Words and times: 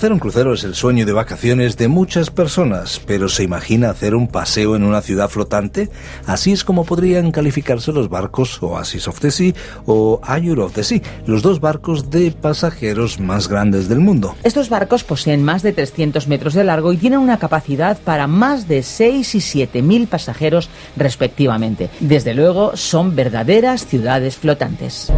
Hacer 0.00 0.14
un 0.14 0.18
crucero 0.18 0.54
es 0.54 0.64
el 0.64 0.74
sueño 0.74 1.04
de 1.04 1.12
vacaciones 1.12 1.76
de 1.76 1.86
muchas 1.86 2.30
personas, 2.30 3.02
pero 3.06 3.28
¿se 3.28 3.42
imagina 3.42 3.90
hacer 3.90 4.14
un 4.14 4.28
paseo 4.28 4.74
en 4.74 4.82
una 4.82 5.02
ciudad 5.02 5.28
flotante? 5.28 5.90
Así 6.24 6.52
es 6.52 6.64
como 6.64 6.86
podrían 6.86 7.32
calificarse 7.32 7.92
los 7.92 8.08
barcos 8.08 8.62
Oasis 8.62 9.08
of 9.08 9.20
the 9.20 9.30
Sea 9.30 9.52
o 9.84 10.18
Ayur 10.22 10.60
of 10.60 10.72
the 10.72 10.84
Sea, 10.84 11.02
los 11.26 11.42
dos 11.42 11.60
barcos 11.60 12.08
de 12.08 12.30
pasajeros 12.30 13.20
más 13.20 13.46
grandes 13.46 13.90
del 13.90 14.00
mundo. 14.00 14.34
Estos 14.42 14.70
barcos 14.70 15.04
poseen 15.04 15.44
más 15.44 15.62
de 15.62 15.74
300 15.74 16.28
metros 16.28 16.54
de 16.54 16.64
largo 16.64 16.94
y 16.94 16.96
tienen 16.96 17.18
una 17.18 17.38
capacidad 17.38 17.98
para 17.98 18.26
más 18.26 18.68
de 18.68 18.82
6 18.82 19.34
y 19.34 19.40
7 19.42 19.82
mil 19.82 20.06
pasajeros 20.06 20.70
respectivamente. 20.96 21.90
Desde 22.00 22.32
luego, 22.32 22.74
son 22.74 23.14
verdaderas 23.14 23.86
ciudades 23.86 24.38
flotantes. 24.38 25.12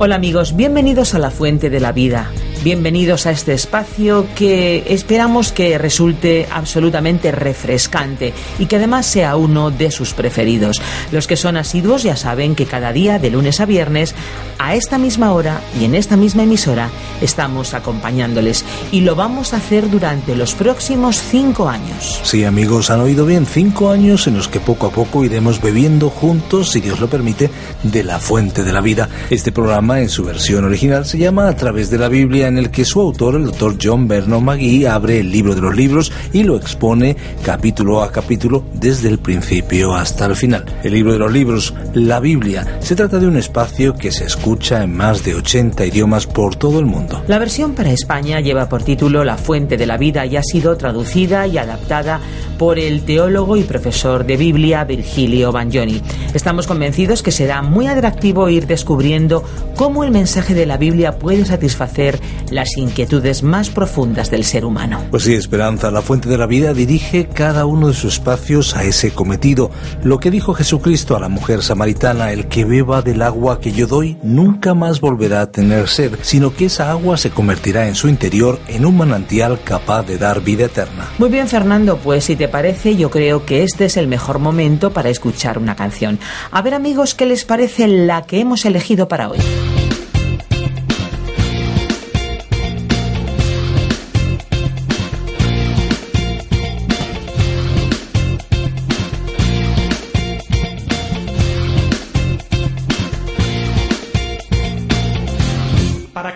Hola 0.00 0.14
amigos, 0.14 0.54
bienvenidos 0.54 1.14
a 1.14 1.18
la 1.18 1.32
Fuente 1.32 1.70
de 1.70 1.80
la 1.80 1.90
Vida. 1.90 2.30
Bienvenidos 2.64 3.26
a 3.26 3.30
este 3.30 3.52
espacio 3.52 4.26
que 4.34 4.82
esperamos 4.88 5.52
que 5.52 5.78
resulte 5.78 6.48
absolutamente 6.50 7.30
refrescante 7.30 8.32
y 8.58 8.66
que 8.66 8.76
además 8.76 9.06
sea 9.06 9.36
uno 9.36 9.70
de 9.70 9.92
sus 9.92 10.12
preferidos. 10.12 10.82
Los 11.12 11.28
que 11.28 11.36
son 11.36 11.56
asiduos 11.56 12.02
ya 12.02 12.16
saben 12.16 12.56
que 12.56 12.66
cada 12.66 12.92
día, 12.92 13.20
de 13.20 13.30
lunes 13.30 13.60
a 13.60 13.66
viernes, 13.66 14.14
a 14.58 14.74
esta 14.74 14.98
misma 14.98 15.32
hora 15.32 15.60
y 15.80 15.84
en 15.84 15.94
esta 15.94 16.16
misma 16.16 16.42
emisora, 16.42 16.90
estamos 17.20 17.74
acompañándoles 17.74 18.64
y 18.90 19.02
lo 19.02 19.14
vamos 19.14 19.54
a 19.54 19.58
hacer 19.58 19.88
durante 19.88 20.34
los 20.34 20.54
próximos 20.54 21.22
cinco 21.22 21.68
años. 21.68 22.20
Sí, 22.24 22.44
amigos, 22.44 22.90
han 22.90 23.00
oído 23.00 23.24
bien, 23.24 23.46
cinco 23.46 23.90
años 23.90 24.26
en 24.26 24.36
los 24.36 24.48
que 24.48 24.58
poco 24.58 24.88
a 24.88 24.90
poco 24.90 25.24
iremos 25.24 25.62
bebiendo 25.62 26.10
juntos, 26.10 26.72
si 26.72 26.80
Dios 26.80 26.98
lo 26.98 27.08
permite, 27.08 27.50
de 27.84 28.02
la 28.02 28.18
fuente 28.18 28.64
de 28.64 28.72
la 28.72 28.80
vida. 28.80 29.08
Este 29.30 29.52
programa, 29.52 30.00
en 30.00 30.08
su 30.08 30.24
versión 30.24 30.64
original, 30.64 31.06
se 31.06 31.18
llama 31.18 31.48
A 31.48 31.56
través 31.56 31.88
de 31.90 31.98
la 31.98 32.08
Biblia 32.08 32.48
en 32.48 32.57
el 32.58 32.70
que 32.70 32.84
su 32.84 33.00
autor, 33.00 33.36
el 33.36 33.46
doctor 33.46 33.76
John 33.82 34.08
Vernon 34.08 34.44
McGee, 34.44 34.86
abre 34.86 35.20
el 35.20 35.30
libro 35.30 35.54
de 35.54 35.60
los 35.60 35.76
libros 35.76 36.12
y 36.32 36.42
lo 36.42 36.56
expone 36.56 37.16
capítulo 37.42 38.02
a 38.02 38.12
capítulo 38.12 38.64
desde 38.74 39.08
el 39.08 39.18
principio 39.18 39.94
hasta 39.94 40.26
el 40.26 40.36
final. 40.36 40.64
El 40.82 40.92
libro 40.92 41.12
de 41.12 41.18
los 41.18 41.32
libros, 41.32 41.74
la 41.94 42.20
Biblia, 42.20 42.78
se 42.80 42.96
trata 42.96 43.18
de 43.18 43.26
un 43.26 43.36
espacio 43.36 43.94
que 43.94 44.12
se 44.12 44.24
escucha 44.24 44.82
en 44.82 44.96
más 44.96 45.24
de 45.24 45.34
80 45.34 45.86
idiomas 45.86 46.26
por 46.26 46.56
todo 46.56 46.78
el 46.78 46.86
mundo. 46.86 47.22
La 47.28 47.38
versión 47.38 47.74
para 47.74 47.92
España 47.92 48.40
lleva 48.40 48.68
por 48.68 48.82
título 48.82 49.24
La 49.24 49.36
fuente 49.36 49.76
de 49.76 49.86
la 49.86 49.96
vida 49.96 50.26
y 50.26 50.36
ha 50.36 50.42
sido 50.42 50.76
traducida 50.76 51.46
y 51.46 51.58
adaptada 51.58 52.20
por 52.58 52.78
el 52.78 53.02
teólogo 53.02 53.56
y 53.56 53.62
profesor 53.62 54.26
de 54.26 54.36
Biblia 54.36 54.84
Virgilio 54.84 55.52
Bagnoni. 55.52 56.02
Estamos 56.34 56.66
convencidos 56.66 57.22
que 57.22 57.30
será 57.30 57.62
muy 57.62 57.86
atractivo 57.86 58.48
ir 58.48 58.66
descubriendo 58.66 59.44
cómo 59.76 60.04
el 60.04 60.10
mensaje 60.10 60.54
de 60.54 60.66
la 60.66 60.76
Biblia 60.76 61.18
puede 61.18 61.44
satisfacer 61.44 62.20
las 62.50 62.76
inquietudes 62.76 63.42
más 63.42 63.70
profundas 63.70 64.30
del 64.30 64.44
ser 64.44 64.64
humano. 64.64 65.04
Pues 65.10 65.24
sí, 65.24 65.34
Esperanza, 65.34 65.90
la 65.90 66.02
fuente 66.02 66.28
de 66.28 66.38
la 66.38 66.46
vida 66.46 66.74
dirige 66.74 67.26
cada 67.26 67.66
uno 67.66 67.88
de 67.88 67.94
sus 67.94 68.14
espacios 68.14 68.76
a 68.76 68.84
ese 68.84 69.12
cometido. 69.12 69.70
Lo 70.02 70.18
que 70.18 70.30
dijo 70.30 70.54
Jesucristo 70.54 71.16
a 71.16 71.20
la 71.20 71.28
mujer 71.28 71.62
samaritana, 71.62 72.32
el 72.32 72.48
que 72.48 72.64
beba 72.64 73.02
del 73.02 73.22
agua 73.22 73.60
que 73.60 73.72
yo 73.72 73.86
doy, 73.86 74.18
nunca 74.22 74.74
más 74.74 75.00
volverá 75.00 75.42
a 75.42 75.50
tener 75.50 75.88
sed, 75.88 76.14
sino 76.22 76.54
que 76.54 76.66
esa 76.66 76.90
agua 76.90 77.16
se 77.16 77.30
convertirá 77.30 77.88
en 77.88 77.94
su 77.94 78.08
interior 78.08 78.58
en 78.68 78.86
un 78.86 78.96
manantial 78.96 79.60
capaz 79.62 80.04
de 80.04 80.18
dar 80.18 80.42
vida 80.42 80.66
eterna. 80.66 81.08
Muy 81.18 81.28
bien, 81.28 81.48
Fernando, 81.48 81.98
pues 81.98 82.24
si 82.24 82.36
te 82.36 82.48
parece, 82.48 82.96
yo 82.96 83.10
creo 83.10 83.44
que 83.44 83.62
este 83.62 83.86
es 83.86 83.96
el 83.96 84.08
mejor 84.08 84.38
momento 84.38 84.92
para 84.92 85.10
escuchar 85.10 85.58
una 85.58 85.76
canción. 85.76 86.18
A 86.50 86.62
ver, 86.62 86.74
amigos, 86.74 87.14
¿qué 87.14 87.26
les 87.26 87.44
parece 87.44 87.86
la 87.88 88.22
que 88.22 88.40
hemos 88.40 88.64
elegido 88.64 89.08
para 89.08 89.28
hoy? 89.28 89.38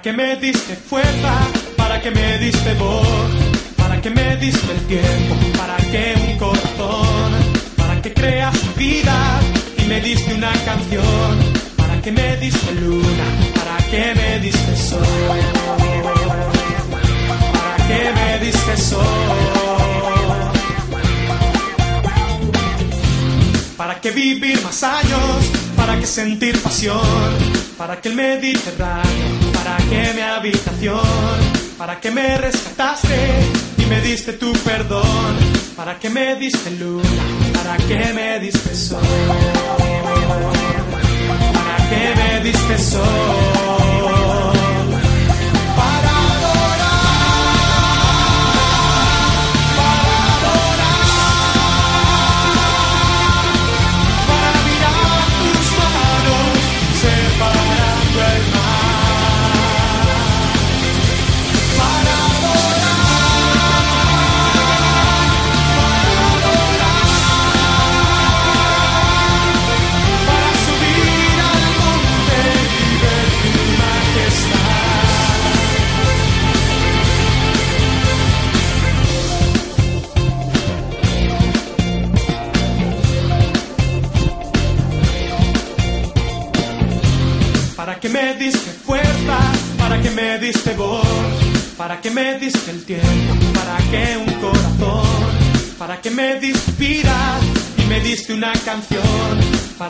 ¿Para 0.03 0.17
qué 0.17 0.21
me 0.25 0.35
diste 0.35 0.75
fuerza? 0.75 1.33
¿Para 1.77 2.01
qué 2.03 2.11
me 2.11 2.39
diste 2.39 2.75
voz? 2.75 3.07
¿Para 3.77 4.01
qué 4.01 4.11
me 4.11 4.37
diste 4.37 4.73
el 4.73 4.81
tiempo? 4.89 5.37
¿Para 5.57 5.77
qué 5.77 6.15
un 6.29 6.39
corazón? 6.39 7.33
¿Para 7.77 8.03
qué 8.03 8.13
creas 8.13 8.77
vida? 8.77 9.41
Y 9.79 9.83
me 9.83 10.01
diste 10.01 10.35
una 10.35 10.53
canción. 10.65 11.39
¿Para 11.77 12.03
qué 12.03 12.11
me 12.11 12.37
diste 12.39 12.75
luna? 12.81 13.27
¿Para 13.55 13.77
qué 13.93 14.13
me 14.17 14.41
diste 14.41 14.77
sol? 14.77 15.07
¿Para 17.53 17.77
qué 17.87 18.13
me 18.13 18.45
diste 18.45 18.77
sol? 18.77 19.07
¿Para 23.77 24.01
qué 24.01 24.11
vivir 24.11 24.61
más 24.63 24.83
años? 24.83 25.47
¿Para 25.77 25.97
qué 25.97 26.07
sentir 26.07 26.61
pasión? 26.61 26.99
¿Para 27.79 28.01
qué 28.01 28.09
el 28.09 28.17
Mediterráneo? 28.17 29.42
¿Para 29.65 29.77
qué 29.77 30.13
mi 30.15 30.21
habitación? 30.21 30.99
¿Para 31.79 32.01
qué 32.01 32.11
me 32.11 32.37
rescataste 32.37 33.29
y 33.79 33.87
me 33.87 34.01
diste 34.01 34.33
tu 34.33 34.53
perdón? 34.65 35.37
¿Para 35.77 36.01
qué 36.01 36.11
me 36.11 36.35
diste 36.35 36.71
luna? 36.73 37.09
¿Para 37.55 37.77
qué 37.77 38.13
me 38.13 38.41
diste 38.41 38.75
sol? 38.75 39.01
¿Para 41.55 41.77
qué 41.91 42.15
me 42.17 42.41
diste 42.41 42.79
sol? 42.79 44.02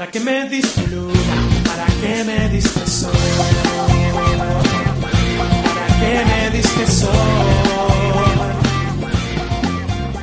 ¿Para 0.02 0.10
me 0.18 0.41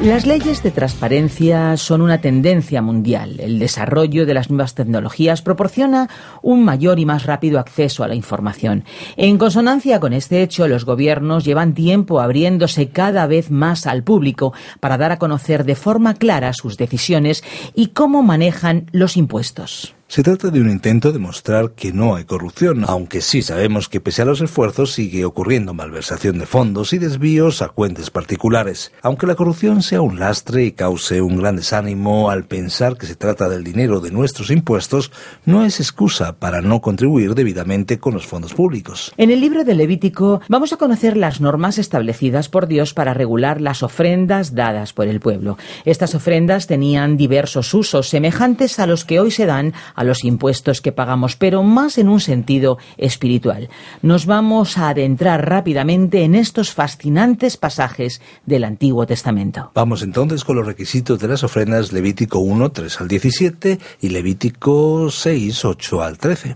Las 0.01 0.25
leyes 0.25 0.63
de 0.63 0.71
transparencia 0.71 1.75
son 1.75 1.99
una 2.01 2.21
tendencia 2.21 2.81
mundial. 2.81 3.37
El 3.41 3.59
desarrollo 3.59 4.25
de 4.25 4.33
las 4.33 4.49
nuevas 4.49 4.73
tecnologías 4.73 5.41
proporciona 5.41 6.09
un 6.41 6.63
mayor 6.63 6.99
y 6.99 7.05
más 7.05 7.25
rápido 7.25 7.59
acceso 7.59 8.05
a 8.05 8.07
la 8.07 8.15
información. 8.15 8.85
En 9.17 9.37
consonancia 9.37 9.99
con 9.99 10.13
este 10.13 10.41
hecho, 10.41 10.69
los 10.69 10.85
gobiernos 10.85 11.43
llevan 11.43 11.73
tiempo 11.73 12.21
abriéndose 12.21 12.87
cada 12.87 13.27
vez 13.27 13.51
más 13.51 13.87
al 13.87 14.03
público 14.03 14.53
para 14.79 14.97
dar 14.97 15.11
a 15.11 15.19
conocer 15.19 15.65
de 15.65 15.75
forma 15.75 16.13
clara 16.13 16.53
sus 16.53 16.77
decisiones 16.77 17.43
y 17.75 17.87
cómo 17.87 18.23
manejan 18.23 18.85
los 18.93 19.17
impuestos. 19.17 19.98
Se 20.11 20.23
trata 20.23 20.49
de 20.49 20.59
un 20.59 20.71
intento 20.71 21.11
de 21.11 21.19
mostrar 21.19 21.73
que 21.73 21.93
no 21.93 22.15
hay 22.15 22.23
corrupción, 22.23 22.83
aunque 22.87 23.21
sí 23.21 23.43
sabemos 23.43 23.89
que 23.89 24.01
pese 24.01 24.23
a 24.23 24.25
los 24.25 24.41
esfuerzos 24.41 24.91
sigue 24.91 25.23
ocurriendo 25.23 25.75
malversación 25.75 26.39
de 26.39 26.47
fondos 26.47 26.93
y 26.93 26.97
desvíos 26.97 27.61
a 27.61 27.69
cuentas 27.69 28.09
particulares, 28.09 28.91
aunque 29.03 29.27
la 29.27 29.35
corrupción 29.35 29.83
sea 29.83 30.01
un 30.01 30.17
lastre 30.17 30.65
y 30.65 30.71
cause 30.71 31.21
un 31.21 31.37
gran 31.37 31.57
desánimo 31.57 32.31
al 32.31 32.45
pensar 32.45 32.97
que 32.97 33.05
se 33.05 33.13
trata 33.15 33.49
del 33.49 33.63
dinero 33.63 33.99
de 33.99 34.09
nuestros 34.09 34.49
impuestos, 34.49 35.11
no 35.45 35.63
es 35.63 35.79
excusa 35.79 36.39
para 36.39 36.61
no 36.61 36.81
contribuir 36.81 37.35
debidamente 37.35 37.99
con 37.99 38.15
los 38.15 38.25
fondos 38.25 38.55
públicos. 38.55 39.13
En 39.15 39.29
el 39.29 39.39
libro 39.39 39.63
de 39.63 39.75
Levítico 39.75 40.41
vamos 40.47 40.73
a 40.73 40.77
conocer 40.77 41.17
las 41.17 41.39
normas 41.39 41.77
establecidas 41.77 42.49
por 42.49 42.65
Dios 42.65 42.95
para 42.95 43.13
regular 43.13 43.61
las 43.61 43.83
ofrendas 43.83 44.55
dadas 44.55 44.91
por 44.91 45.07
el 45.07 45.19
pueblo. 45.19 45.59
Estas 45.85 46.15
ofrendas 46.15 46.65
tenían 46.65 47.15
diversos 47.15 47.71
usos 47.75 48.09
semejantes 48.09 48.79
a 48.79 48.87
los 48.87 49.05
que 49.05 49.19
hoy 49.19 49.29
se 49.29 49.45
dan 49.45 49.75
los 50.03 50.23
impuestos 50.23 50.81
que 50.81 50.91
pagamos, 50.91 51.35
pero 51.35 51.63
más 51.63 51.97
en 51.97 52.09
un 52.09 52.19
sentido 52.19 52.77
espiritual. 52.97 53.69
Nos 54.01 54.25
vamos 54.25 54.77
a 54.77 54.89
adentrar 54.89 55.47
rápidamente 55.47 56.23
en 56.23 56.35
estos 56.35 56.71
fascinantes 56.73 57.57
pasajes 57.57 58.21
del 58.45 58.63
Antiguo 58.63 59.05
Testamento. 59.05 59.71
Vamos 59.75 60.01
entonces 60.01 60.43
con 60.43 60.55
los 60.55 60.65
requisitos 60.65 61.19
de 61.19 61.27
las 61.27 61.43
ofrendas 61.43 61.91
Levítico 61.91 62.39
1, 62.39 62.71
3 62.71 63.01
al 63.01 63.07
17 63.07 63.79
y 64.01 64.09
Levítico 64.09 65.09
6, 65.09 65.65
8 65.65 66.01
al 66.01 66.17
13. 66.17 66.55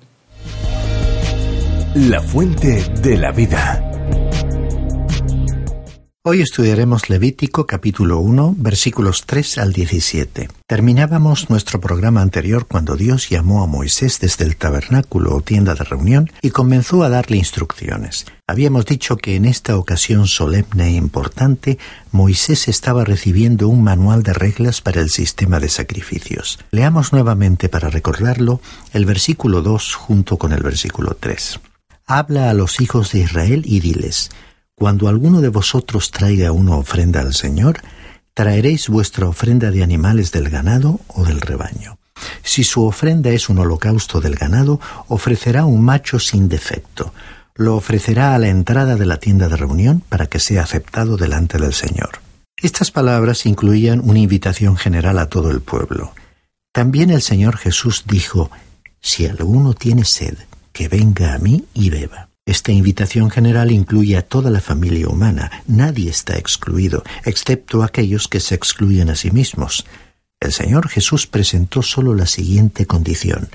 La 1.96 2.22
fuente 2.22 2.84
de 3.02 3.18
la 3.18 3.32
vida. 3.32 4.23
Hoy 6.26 6.42
estudiaremos 6.42 7.10
Levítico 7.10 7.68
capítulo 7.68 8.20
1 8.20 8.56
versículos 8.58 9.26
3 9.26 9.58
al 9.58 9.74
17. 9.74 10.48
Terminábamos 10.66 11.50
nuestro 11.50 11.82
programa 11.82 12.22
anterior 12.22 12.66
cuando 12.66 12.96
Dios 12.96 13.30
llamó 13.30 13.62
a 13.62 13.68
Moisés 13.68 14.22
desde 14.22 14.46
el 14.46 14.56
tabernáculo 14.56 15.36
o 15.36 15.42
tienda 15.42 15.76
de 15.76 15.84
reunión 15.84 16.32
y 16.42 16.52
comenzó 16.52 17.04
a 17.04 17.10
darle 17.10 17.36
instrucciones. 17.36 18.26
Habíamos 18.48 18.86
dicho 18.86 19.18
que 19.18 19.36
en 19.36 19.44
esta 19.44 19.76
ocasión 19.76 20.28
solemne 20.28 20.88
e 20.88 20.92
importante 20.92 21.78
Moisés 22.14 22.70
estaba 22.70 23.04
recibiendo 23.04 23.68
un 23.68 23.84
manual 23.84 24.24
de 24.24 24.32
reglas 24.32 24.80
para 24.80 25.02
el 25.02 25.10
sistema 25.10 25.60
de 25.60 25.68
sacrificios. 25.68 26.58
Leamos 26.72 27.12
nuevamente 27.12 27.68
para 27.68 27.90
recordarlo 27.90 28.62
el 28.94 29.04
versículo 29.06 29.62
2 29.62 29.96
junto 29.96 30.38
con 30.38 30.54
el 30.54 30.64
versículo 30.64 31.18
3. 31.20 31.60
Habla 32.06 32.50
a 32.50 32.54
los 32.54 32.80
hijos 32.80 33.12
de 33.12 33.20
Israel 33.20 33.64
y 33.66 33.82
diles, 33.82 34.30
cuando 34.76 35.08
alguno 35.08 35.42
de 35.42 35.50
vosotros 35.50 36.12
traiga 36.12 36.52
una 36.52 36.76
ofrenda 36.76 37.22
al 37.22 37.34
Señor, 37.34 37.82
traeréis 38.34 38.90
vuestra 38.90 39.28
ofrenda 39.28 39.72
de 39.72 39.84
animales 39.84 40.32
del 40.32 40.50
ganado 40.50 41.00
o 41.08 41.24
del 41.24 41.42
rebaño. 41.42 41.98
Si 42.44 42.64
su 42.64 42.86
ofrenda 42.86 43.30
es 43.32 43.50
un 43.50 43.60
holocausto 43.60 44.22
del 44.22 44.36
ganado, 44.36 44.80
ofrecerá 45.08 45.66
un 45.66 45.84
macho 45.84 46.20
sin 46.20 46.50
defecto. 46.50 47.14
Lo 47.56 47.76
ofrecerá 47.76 48.34
a 48.34 48.40
la 48.40 48.48
entrada 48.48 48.96
de 48.96 49.06
la 49.06 49.18
tienda 49.18 49.48
de 49.48 49.58
reunión 49.58 50.02
para 50.10 50.28
que 50.28 50.40
sea 50.40 50.64
aceptado 50.64 51.18
delante 51.18 51.58
del 51.60 51.74
Señor. 51.74 52.22
Estas 52.58 52.92
palabras 52.92 53.46
incluían 53.46 54.02
una 54.04 54.20
invitación 54.20 54.78
general 54.78 55.20
a 55.20 55.28
todo 55.28 55.52
el 55.52 55.62
pueblo. 55.62 56.14
También 56.72 57.12
el 57.12 57.22
Señor 57.22 57.58
Jesús 57.58 58.04
dijo, 58.08 58.50
Si 59.02 59.28
alguno 59.28 59.74
tiene 59.74 60.06
sed, 60.06 60.38
que 60.72 60.88
venga 60.88 61.36
a 61.36 61.40
mí 61.40 61.66
y 61.74 61.90
beba. 61.90 62.30
Esta 62.46 62.74
invitación 62.74 63.30
general 63.30 63.72
incluye 63.72 64.18
a 64.18 64.22
toda 64.22 64.52
la 64.52 64.60
familia 64.60 65.08
humana. 65.08 65.64
Nadie 65.66 66.10
está 66.10 66.38
excluido, 66.38 67.04
excepto 67.24 67.84
aquellos 67.84 68.28
que 68.28 68.42
se 68.42 68.54
excluyen 68.54 69.10
a 69.10 69.16
sí 69.16 69.32
mismos. 69.32 69.86
El 70.42 70.52
Señor 70.52 70.90
Jesús 70.90 71.26
presentó 71.26 71.82
solo 71.82 72.14
la 72.14 72.26
siguiente 72.26 72.86
condición. 72.86 73.48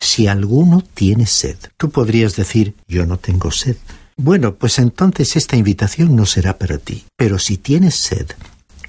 Si 0.00 0.28
alguno 0.28 0.82
tiene 0.94 1.26
sed. 1.26 1.56
Tú 1.76 1.90
podrías 1.90 2.36
decir, 2.36 2.74
yo 2.86 3.04
no 3.04 3.18
tengo 3.18 3.50
sed. 3.50 3.76
Bueno, 4.16 4.54
pues 4.54 4.78
entonces 4.78 5.34
esta 5.34 5.56
invitación 5.56 6.14
no 6.14 6.24
será 6.24 6.56
para 6.56 6.78
ti. 6.78 7.04
Pero 7.16 7.38
si 7.40 7.56
tienes 7.56 7.96
sed, 7.96 8.28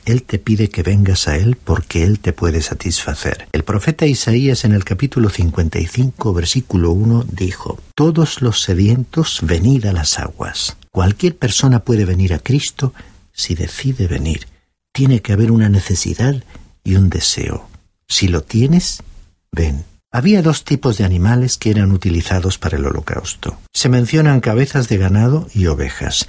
él 0.06 0.24
te 0.24 0.39
pide 0.39 0.69
que 0.69 0.83
vengas 0.83 1.27
a 1.27 1.36
Él 1.36 1.57
porque 1.63 2.03
Él 2.03 2.19
te 2.19 2.33
puede 2.33 2.62
satisfacer. 2.62 3.48
El 3.51 3.63
profeta 3.63 4.06
Isaías 4.06 4.65
en 4.65 4.74
el 4.74 4.83
capítulo 4.83 5.30
55, 5.30 6.33
versículo 6.33 6.92
1 6.92 7.25
dijo, 7.31 7.80
Todos 7.95 8.42
los 8.42 8.62
sedientos 8.62 9.39
venid 9.44 9.86
a 9.86 9.94
las 9.94 10.18
aguas. 10.18 10.77
Cualquier 10.92 11.38
persona 11.38 11.83
puede 11.83 12.06
venir 12.06 12.33
a 12.33 12.39
Cristo 12.39 12.94
si 13.31 13.56
decide 13.56 14.07
venir. 14.07 14.48
Tiene 14.92 15.21
que 15.21 15.33
haber 15.33 15.51
una 15.51 15.69
necesidad 15.69 16.44
y 16.83 16.95
un 16.95 17.09
deseo. 17.09 17.69
Si 18.07 18.27
lo 18.27 18.42
tienes, 18.42 19.03
ven. 19.51 19.86
Había 20.12 20.42
dos 20.42 20.65
tipos 20.65 20.98
de 20.98 21.06
animales 21.06 21.57
que 21.57 21.71
eran 21.71 21.92
utilizados 21.92 22.57
para 22.57 22.75
el 22.75 22.86
holocausto. 22.86 23.57
Se 23.71 23.88
mencionan 23.88 24.42
cabezas 24.42 24.89
de 24.89 24.98
ganado 24.98 25.48
y 25.53 25.68
ovejas. 25.68 26.27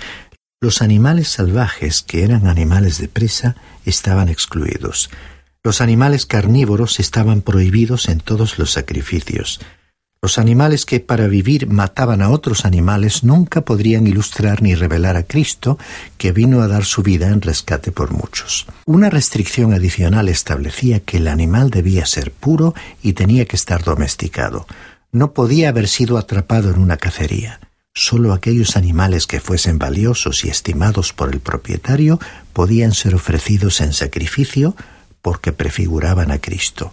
Los 0.63 0.81
animales 0.81 1.27
salvajes, 1.27 2.03
que 2.03 2.23
eran 2.23 2.47
animales 2.47 2.99
de 2.99 3.09
presa, 3.09 3.57
estaban 3.85 4.29
excluidos. 4.29 5.11
Los 5.65 5.81
animales 5.81 6.25
carnívoros 6.25 7.01
estaban 7.01 7.41
prohibidos 7.43 8.09
en 8.09 8.21
todos 8.21 8.61
los 8.61 8.71
sacrificios. 8.71 9.59
Los 10.23 10.39
animales 10.39 10.87
que 10.87 11.01
para 11.01 11.27
vivir 11.27 11.67
mataban 11.67 12.23
a 12.23 12.31
otros 12.31 12.65
animales 12.65 13.25
nunca 13.25 13.63
podrían 13.63 14.07
ilustrar 14.07 14.63
ni 14.63 14.77
revelar 14.77 15.17
a 15.17 15.25
Cristo, 15.25 15.81
que 16.17 16.31
vino 16.31 16.63
a 16.63 16.69
dar 16.69 16.85
su 16.85 17.03
vida 17.03 17.27
en 17.27 17.41
rescate 17.41 17.91
por 17.91 18.13
muchos. 18.13 18.69
Una 18.87 19.11
restricción 19.11 19.73
adicional 19.73 20.29
establecía 20.29 21.01
que 21.01 21.17
el 21.17 21.27
animal 21.27 21.71
debía 21.71 22.07
ser 22.07 22.31
puro 22.31 22.73
y 23.03 23.15
tenía 23.15 23.47
que 23.47 23.57
estar 23.57 23.83
domesticado. 23.83 24.69
No 25.11 25.33
podía 25.33 25.71
haber 25.71 25.89
sido 25.89 26.19
atrapado 26.19 26.71
en 26.71 26.79
una 26.79 26.99
cacería. 26.99 27.59
Solo 27.95 28.33
aquellos 28.33 28.77
animales 28.77 29.27
que 29.27 29.41
fuesen 29.41 29.79
valiosos 29.79 30.45
y 30.45 30.49
estimados 30.49 31.13
por 31.13 31.33
el 31.33 31.41
propietario 31.41 32.19
podían 32.53 32.93
ser 32.93 33.15
ofrecidos 33.15 33.81
en 33.83 33.93
sacrificio 33.93 34.75
porque 35.21 35.53
prefiguraban 35.53 36.31
a 36.31 36.39
Cristo. 36.39 36.91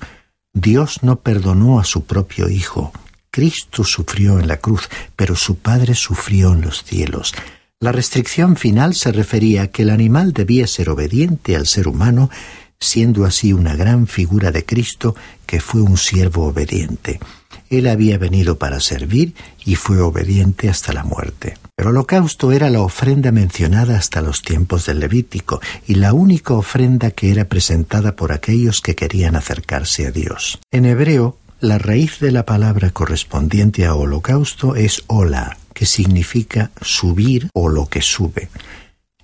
Dios 0.54 1.00
no 1.02 1.22
perdonó 1.22 1.80
a 1.80 1.86
su 1.86 2.04
propio 2.04 2.50
Hijo. 2.50 2.92
Cristo 3.32 3.84
sufrió 3.84 4.40
en 4.40 4.48
la 4.48 4.58
cruz, 4.58 4.90
pero 5.16 5.36
su 5.36 5.60
Padre 5.60 5.96
sufrió 5.96 6.54
en 6.54 6.62
los 6.62 6.84
cielos. 6.84 7.34
La 7.80 7.94
restricción 7.94 8.58
final 8.58 8.94
se 8.94 9.14
refería 9.14 9.64
a 9.64 9.68
que 9.68 9.84
el 9.84 9.92
animal 9.92 10.34
debía 10.34 10.68
ser 10.68 10.90
obediente 10.90 11.56
al 11.56 11.66
ser 11.66 11.88
humano, 11.88 12.30
siendo 12.78 13.24
así 13.24 13.54
una 13.54 13.76
gran 13.76 14.06
figura 14.08 14.52
de 14.52 14.66
Cristo 14.66 15.16
que 15.46 15.62
fue 15.62 15.82
un 15.82 15.98
siervo 15.98 16.48
obediente. 16.48 17.20
Él 17.70 17.88
había 17.88 18.18
venido 18.18 18.58
para 18.58 18.80
servir 18.80 19.34
y 19.66 19.76
fue 19.76 20.00
obediente 20.02 20.70
hasta 20.70 20.94
la 20.94 21.04
muerte. 21.04 21.58
El 21.78 21.88
holocausto 21.88 22.52
era 22.52 22.70
la 22.70 22.82
ofrenda 22.82 23.32
mencionada 23.32 23.98
hasta 23.98 24.22
los 24.22 24.42
tiempos 24.42 24.86
del 24.86 25.00
Levítico 25.00 25.62
y 25.88 25.96
la 25.96 26.14
única 26.14 26.54
ofrenda 26.54 27.12
que 27.12 27.32
era 27.32 27.46
presentada 27.46 28.16
por 28.16 28.32
aquellos 28.32 28.82
que 28.82 28.96
querían 28.96 29.36
acercarse 29.36 30.08
a 30.08 30.12
Dios. 30.12 30.60
En 30.72 30.86
hebreo, 30.86 31.38
la 31.62 31.78
raíz 31.78 32.20
de 32.20 32.32
la 32.32 32.46
palabra 32.46 32.90
correspondiente 32.90 33.86
a 33.86 33.94
holocausto 33.96 34.76
es 34.76 35.04
hola, 35.08 35.58
que 35.74 35.86
significa 35.86 36.72
subir 36.82 37.50
o 37.54 37.70
lo 37.70 37.88
que 37.88 38.02
sube. 38.02 38.50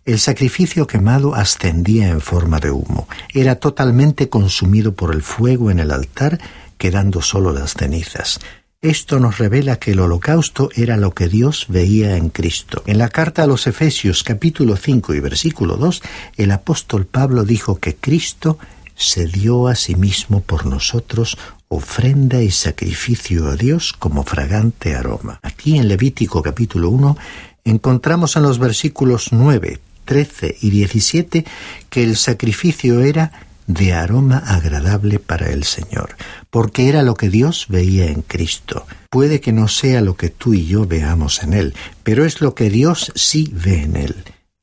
El 0.06 0.20
sacrificio 0.20 0.86
quemado 0.86 1.34
ascendía 1.34 2.10
en 2.10 2.22
forma 2.22 2.60
de 2.60 2.70
humo, 2.70 3.08
era 3.34 3.56
totalmente 3.56 4.30
consumido 4.30 4.94
por 4.94 5.16
el 5.16 5.24
fuego 5.24 5.72
en 5.72 5.80
el 5.80 5.90
altar 5.90 6.40
quedando 6.78 7.22
solo 7.22 7.52
las 7.52 7.74
cenizas. 7.74 8.40
Esto 8.82 9.20
nos 9.20 9.40
revela 9.40 9.78
que 9.78 9.92
el 9.92 10.00
holocausto 10.00 10.70
era 10.76 10.96
lo 10.96 11.12
que 11.16 11.28
Dios 11.28 11.66
veía 11.70 12.18
en 12.18 12.30
Cristo. 12.30 12.84
En 12.86 13.00
la 13.00 13.10
carta 13.10 13.44
a 13.44 13.48
los 13.48 13.66
Efesios 13.66 14.24
capítulo 14.24 14.76
5 14.76 15.16
y 15.16 15.20
versículo 15.20 15.76
2, 15.78 16.04
el 16.38 16.52
apóstol 16.52 17.06
Pablo 17.06 17.44
dijo 17.44 17.80
que 17.80 17.96
Cristo 17.96 18.60
se 18.96 19.26
dio 19.26 19.68
a 19.68 19.76
sí 19.76 19.96
mismo 19.96 20.42
por 20.42 20.66
nosotros 20.66 21.38
ofrenda 21.68 22.42
y 22.42 22.52
sacrificio 22.52 23.50
a 23.50 23.56
Dios 23.56 23.94
como 23.94 24.24
fragante 24.24 24.96
aroma. 24.96 25.40
Aquí 25.42 25.78
en 25.78 25.88
Levítico 25.88 26.42
capítulo 26.42 26.90
1 26.90 27.18
encontramos 27.64 28.36
en 28.36 28.44
los 28.44 28.60
versículos 28.60 29.30
9, 29.32 29.80
13 30.06 30.58
y 30.62 30.70
17 30.70 31.46
que 31.90 32.04
el 32.04 32.16
sacrificio 32.16 33.02
era 33.02 33.45
de 33.68 33.94
aroma 33.94 34.38
agradable 34.38 35.20
para 35.20 35.50
el 35.52 35.64
Señor, 35.64 36.16
porque 36.50 36.88
era 36.88 37.04
lo 37.04 37.16
que 37.16 37.30
Dios 37.30 37.66
veía 37.70 38.08
en 38.08 38.22
Cristo. 38.22 38.86
Puede 39.10 39.42
que 39.42 39.54
no 39.54 39.68
sea 39.68 40.02
lo 40.02 40.16
que 40.16 40.30
tú 40.30 40.54
y 40.54 40.66
yo 40.68 40.86
veamos 40.86 41.42
en 41.44 41.54
Él, 41.54 41.74
pero 42.04 42.26
es 42.26 42.42
lo 42.42 42.54
que 42.54 42.70
Dios 42.70 43.12
sí 43.16 43.52
ve 43.54 43.82
en 43.82 43.96
Él. 43.96 44.16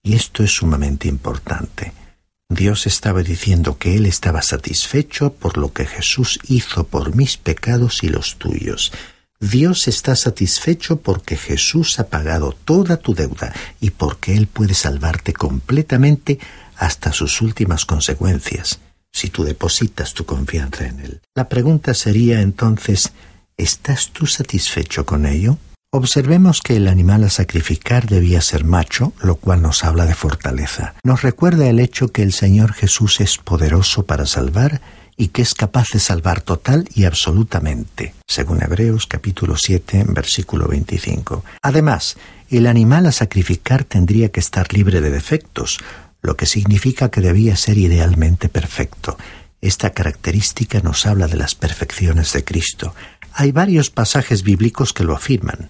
Y 0.03 0.15
esto 0.15 0.43
es 0.43 0.53
sumamente 0.53 1.09
importante. 1.09 1.93
Dios 2.49 2.87
estaba 2.87 3.23
diciendo 3.23 3.79
que 3.79 3.97
Él 3.97 4.07
estaba 4.07 4.43
satisfecho 4.43 5.33
por 5.33 5.57
lo 5.57 5.73
que 5.73 5.87
Jesús 5.87 6.39
hizo 6.49 6.85
por 6.85 7.15
mis 7.15 7.37
pecados 7.37 8.03
y 8.03 8.09
los 8.09 8.37
tuyos. 8.37 8.93
Dios 9.41 9.89
está 9.89 10.15
satisfecho 10.15 11.01
porque 11.01 11.37
Jesús 11.37 11.99
ha 11.99 12.09
pagado 12.09 12.53
toda 12.53 12.99
tu 12.99 13.15
deuda 13.15 13.53
y 13.81 13.91
porque 13.91 14.37
Él 14.37 14.47
puede 14.47 14.75
salvarte 14.75 15.33
completamente 15.33 16.39
hasta 16.77 17.13
sus 17.13 17.41
últimas 17.41 17.85
consecuencias 17.85 18.79
si 19.13 19.29
tú 19.29 19.45
depositas 19.45 20.15
tu 20.15 20.25
confianza 20.25 20.87
en 20.87 21.01
Él. 21.01 21.21
La 21.35 21.49
pregunta 21.49 21.95
sería 21.95 22.41
entonces, 22.41 23.13
¿Estás 23.57 24.11
tú 24.11 24.27
satisfecho 24.27 25.05
con 25.07 25.27
ello? 25.27 25.59
Observemos 25.93 26.63
que 26.63 26.77
el 26.77 26.89
animal 26.89 27.23
a 27.25 27.31
sacrificar 27.31 28.09
debía 28.09 28.41
ser 28.41 28.65
macho, 28.65 29.13
lo 29.21 29.37
cual 29.37 29.61
nos 29.61 29.85
habla 29.85 30.07
de 30.07 30.15
fortaleza. 30.15 30.95
Nos 31.05 31.23
recuerda 31.23 31.69
el 31.69 31.79
hecho 31.79 32.09
que 32.09 32.23
el 32.23 32.33
Señor 32.33 32.73
Jesús 32.73 33.21
es 33.21 33.37
poderoso 33.37 34.05
para 34.05 34.25
salvar 34.25 34.81
y 35.19 35.29
que 35.29 35.43
es 35.43 35.55
capaz 35.55 35.89
de 35.93 36.01
salvar 36.01 36.41
total 36.41 36.89
y 36.95 37.05
absolutamente, 37.05 38.15
según 38.27 38.63
Hebreos 38.63 39.07
capítulo 39.07 39.55
7, 39.57 40.07
versículo 40.09 40.67
25. 40.67 41.45
Además, 41.63 42.17
el 42.49 42.67
animal 42.67 43.07
a 43.07 43.13
sacrificar 43.13 43.85
tendría 43.85 44.31
que 44.31 44.41
estar 44.41 44.73
libre 44.73 45.03
de 45.03 45.11
defectos, 45.11 45.79
lo 46.23 46.37
que 46.37 46.47
significa 46.47 47.11
que 47.11 47.21
debía 47.21 47.57
ser 47.57 47.79
idealmente 47.79 48.49
perfecto. 48.49 49.19
Esta 49.61 49.91
característica 49.91 50.81
nos 50.81 51.07
habla 51.07 51.29
de 51.29 51.37
las 51.37 51.55
perfecciones 51.55 52.33
de 52.33 52.45
Cristo. 52.45 52.95
Hay 53.35 53.53
varios 53.53 53.91
pasajes 53.91 54.43
bíblicos 54.43 54.93
que 54.93 55.05
lo 55.05 55.15
afirman. 55.15 55.69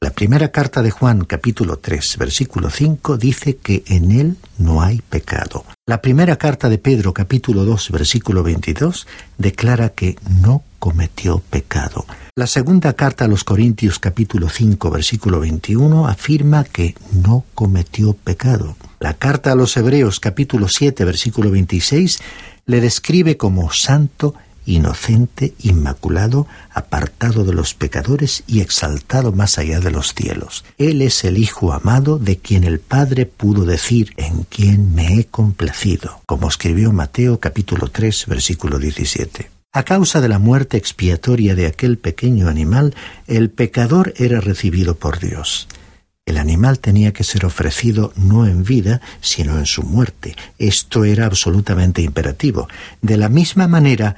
La 0.00 0.10
primera 0.10 0.52
carta 0.52 0.80
de 0.80 0.92
Juan 0.92 1.24
capítulo 1.24 1.78
3 1.78 2.16
versículo 2.18 2.70
5 2.70 3.16
dice 3.16 3.56
que 3.56 3.82
en 3.86 4.12
él 4.12 4.36
no 4.56 4.80
hay 4.80 5.00
pecado. 5.00 5.64
La 5.86 6.00
primera 6.00 6.36
carta 6.36 6.68
de 6.68 6.78
Pedro 6.78 7.12
capítulo 7.12 7.64
2 7.64 7.90
versículo 7.90 8.44
22 8.44 9.08
declara 9.38 9.88
que 9.88 10.16
no 10.40 10.62
cometió 10.78 11.40
pecado. 11.50 12.06
La 12.36 12.46
segunda 12.46 12.92
carta 12.92 13.24
a 13.24 13.28
los 13.28 13.42
Corintios 13.42 13.98
capítulo 13.98 14.48
5 14.48 14.88
versículo 14.88 15.40
21 15.40 16.06
afirma 16.06 16.62
que 16.62 16.94
no 17.10 17.44
cometió 17.56 18.12
pecado. 18.12 18.76
La 19.00 19.14
carta 19.14 19.52
a 19.52 19.54
los 19.54 19.76
Hebreos 19.76 20.18
capítulo 20.18 20.68
7 20.68 21.04
versículo 21.04 21.50
26 21.52 22.18
le 22.66 22.80
describe 22.80 23.36
como 23.36 23.70
santo 23.72 24.34
inocente, 24.66 25.54
inmaculado, 25.60 26.46
apartado 26.70 27.44
de 27.44 27.54
los 27.54 27.74
pecadores 27.74 28.42
y 28.46 28.60
exaltado 28.60 29.32
más 29.32 29.56
allá 29.58 29.80
de 29.80 29.90
los 29.90 30.14
cielos. 30.14 30.64
Él 30.76 31.00
es 31.00 31.24
el 31.24 31.38
Hijo 31.38 31.72
amado 31.72 32.18
de 32.18 32.36
quien 32.36 32.64
el 32.64 32.78
Padre 32.78 33.24
pudo 33.24 33.64
decir, 33.64 34.12
en 34.16 34.42
quien 34.42 34.94
me 34.94 35.18
he 35.18 35.24
complacido, 35.24 36.20
como 36.26 36.48
escribió 36.48 36.92
Mateo 36.92 37.40
capítulo 37.40 37.88
3 37.88 38.26
versículo 38.26 38.78
17. 38.78 39.48
A 39.72 39.82
causa 39.84 40.20
de 40.20 40.28
la 40.28 40.38
muerte 40.38 40.76
expiatoria 40.76 41.54
de 41.54 41.66
aquel 41.66 41.98
pequeño 41.98 42.48
animal, 42.48 42.94
el 43.26 43.50
pecador 43.50 44.12
era 44.16 44.40
recibido 44.40 44.96
por 44.96 45.18
Dios. 45.18 45.68
El 46.28 46.36
animal 46.36 46.78
tenía 46.78 47.14
que 47.14 47.24
ser 47.24 47.46
ofrecido 47.46 48.12
no 48.14 48.44
en 48.44 48.62
vida, 48.62 49.00
sino 49.22 49.58
en 49.58 49.64
su 49.64 49.82
muerte. 49.82 50.36
Esto 50.58 51.04
era 51.04 51.24
absolutamente 51.24 52.02
imperativo. 52.02 52.68
De 53.00 53.16
la 53.16 53.30
misma 53.30 53.66
manera, 53.66 54.14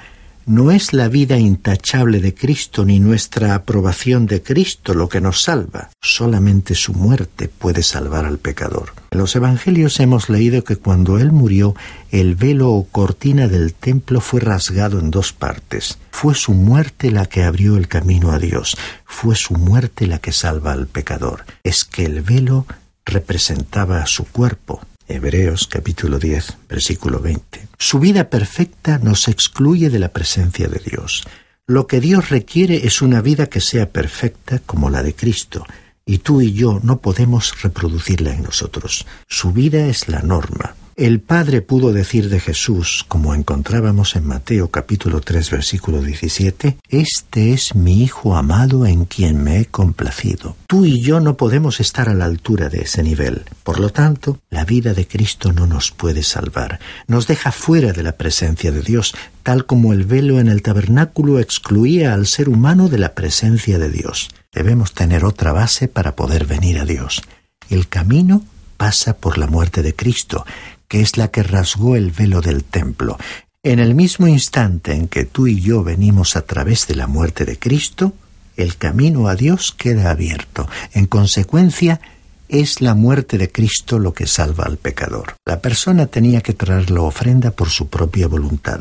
no 0.50 0.72
es 0.72 0.92
la 0.92 1.06
vida 1.06 1.38
intachable 1.38 2.18
de 2.18 2.34
Cristo 2.34 2.84
ni 2.84 2.98
nuestra 2.98 3.54
aprobación 3.54 4.26
de 4.26 4.42
Cristo 4.42 4.94
lo 4.94 5.08
que 5.08 5.20
nos 5.20 5.42
salva, 5.42 5.90
solamente 6.02 6.74
su 6.74 6.92
muerte 6.92 7.48
puede 7.48 7.84
salvar 7.84 8.24
al 8.24 8.38
pecador. 8.38 8.92
En 9.12 9.20
los 9.20 9.36
Evangelios 9.36 10.00
hemos 10.00 10.28
leído 10.28 10.64
que 10.64 10.74
cuando 10.74 11.18
Él 11.18 11.30
murió, 11.30 11.76
el 12.10 12.34
velo 12.34 12.72
o 12.72 12.84
cortina 12.88 13.46
del 13.46 13.74
templo 13.74 14.20
fue 14.20 14.40
rasgado 14.40 14.98
en 14.98 15.12
dos 15.12 15.32
partes. 15.32 15.98
Fue 16.10 16.34
su 16.34 16.52
muerte 16.52 17.12
la 17.12 17.26
que 17.26 17.44
abrió 17.44 17.76
el 17.76 17.86
camino 17.86 18.32
a 18.32 18.40
Dios, 18.40 18.76
fue 19.04 19.36
su 19.36 19.54
muerte 19.54 20.08
la 20.08 20.18
que 20.18 20.32
salva 20.32 20.72
al 20.72 20.88
pecador. 20.88 21.44
Es 21.62 21.84
que 21.84 22.04
el 22.04 22.22
velo 22.22 22.66
representaba 23.04 24.02
a 24.02 24.06
su 24.06 24.24
cuerpo, 24.24 24.80
Hebreos 25.10 25.66
capítulo 25.66 26.18
10, 26.18 26.58
versículo 26.68 27.20
20. 27.20 27.68
Su 27.78 27.98
vida 27.98 28.30
perfecta 28.30 28.98
nos 28.98 29.26
excluye 29.26 29.90
de 29.90 29.98
la 29.98 30.10
presencia 30.10 30.68
de 30.68 30.78
Dios. 30.78 31.26
Lo 31.66 31.86
que 31.86 32.00
Dios 32.00 32.30
requiere 32.30 32.86
es 32.86 33.02
una 33.02 33.20
vida 33.20 33.46
que 33.46 33.60
sea 33.60 33.90
perfecta 33.90 34.60
como 34.60 34.88
la 34.88 35.02
de 35.02 35.14
Cristo, 35.14 35.66
y 36.06 36.18
tú 36.18 36.40
y 36.40 36.52
yo 36.52 36.80
no 36.82 37.00
podemos 37.00 37.60
reproducirla 37.62 38.32
en 38.32 38.42
nosotros. 38.42 39.06
Su 39.28 39.52
vida 39.52 39.86
es 39.86 40.08
la 40.08 40.22
norma. 40.22 40.74
El 41.00 41.20
Padre 41.20 41.62
pudo 41.62 41.94
decir 41.94 42.28
de 42.28 42.40
Jesús, 42.40 43.06
como 43.08 43.34
encontrábamos 43.34 44.16
en 44.16 44.26
Mateo 44.26 44.68
capítulo 44.68 45.22
3 45.22 45.50
versículo 45.50 46.02
17, 46.02 46.76
Este 46.90 47.54
es 47.54 47.74
mi 47.74 48.02
Hijo 48.02 48.36
amado 48.36 48.84
en 48.84 49.06
quien 49.06 49.42
me 49.42 49.60
he 49.60 49.64
complacido. 49.64 50.56
Tú 50.66 50.84
y 50.84 51.00
yo 51.00 51.20
no 51.20 51.38
podemos 51.38 51.80
estar 51.80 52.10
a 52.10 52.14
la 52.14 52.26
altura 52.26 52.68
de 52.68 52.82
ese 52.82 53.02
nivel. 53.02 53.44
Por 53.62 53.80
lo 53.80 53.88
tanto, 53.88 54.40
la 54.50 54.66
vida 54.66 54.92
de 54.92 55.08
Cristo 55.08 55.54
no 55.54 55.66
nos 55.66 55.90
puede 55.90 56.22
salvar. 56.22 56.80
Nos 57.06 57.26
deja 57.26 57.50
fuera 57.50 57.94
de 57.94 58.02
la 58.02 58.18
presencia 58.18 58.70
de 58.70 58.82
Dios, 58.82 59.14
tal 59.42 59.64
como 59.64 59.94
el 59.94 60.04
velo 60.04 60.38
en 60.38 60.48
el 60.48 60.60
tabernáculo 60.60 61.38
excluía 61.38 62.12
al 62.12 62.26
ser 62.26 62.50
humano 62.50 62.90
de 62.90 62.98
la 62.98 63.14
presencia 63.14 63.78
de 63.78 63.88
Dios. 63.88 64.28
Debemos 64.52 64.92
tener 64.92 65.24
otra 65.24 65.52
base 65.52 65.88
para 65.88 66.14
poder 66.14 66.44
venir 66.44 66.78
a 66.78 66.84
Dios. 66.84 67.22
El 67.70 67.88
camino 67.88 68.44
pasa 68.76 69.16
por 69.16 69.38
la 69.38 69.46
muerte 69.46 69.82
de 69.82 69.94
Cristo, 69.94 70.44
que 70.90 71.00
es 71.00 71.16
la 71.16 71.28
que 71.28 71.44
rasgó 71.44 71.94
el 71.94 72.10
velo 72.10 72.40
del 72.40 72.64
templo. 72.64 73.16
En 73.62 73.78
el 73.78 73.94
mismo 73.94 74.26
instante 74.26 74.92
en 74.92 75.06
que 75.06 75.24
tú 75.24 75.46
y 75.46 75.60
yo 75.60 75.84
venimos 75.84 76.34
a 76.34 76.42
través 76.42 76.88
de 76.88 76.96
la 76.96 77.06
muerte 77.06 77.44
de 77.44 77.60
Cristo, 77.60 78.12
el 78.56 78.76
camino 78.76 79.28
a 79.28 79.36
Dios 79.36 79.70
queda 79.70 80.10
abierto. 80.10 80.68
En 80.92 81.06
consecuencia, 81.06 82.00
es 82.48 82.80
la 82.80 82.96
muerte 82.96 83.38
de 83.38 83.52
Cristo 83.52 84.00
lo 84.00 84.12
que 84.12 84.26
salva 84.26 84.64
al 84.64 84.78
pecador. 84.78 85.36
La 85.46 85.60
persona 85.60 86.06
tenía 86.06 86.40
que 86.40 86.54
traer 86.54 86.90
la 86.90 87.02
ofrenda 87.02 87.52
por 87.52 87.70
su 87.70 87.88
propia 87.88 88.26
voluntad. 88.26 88.80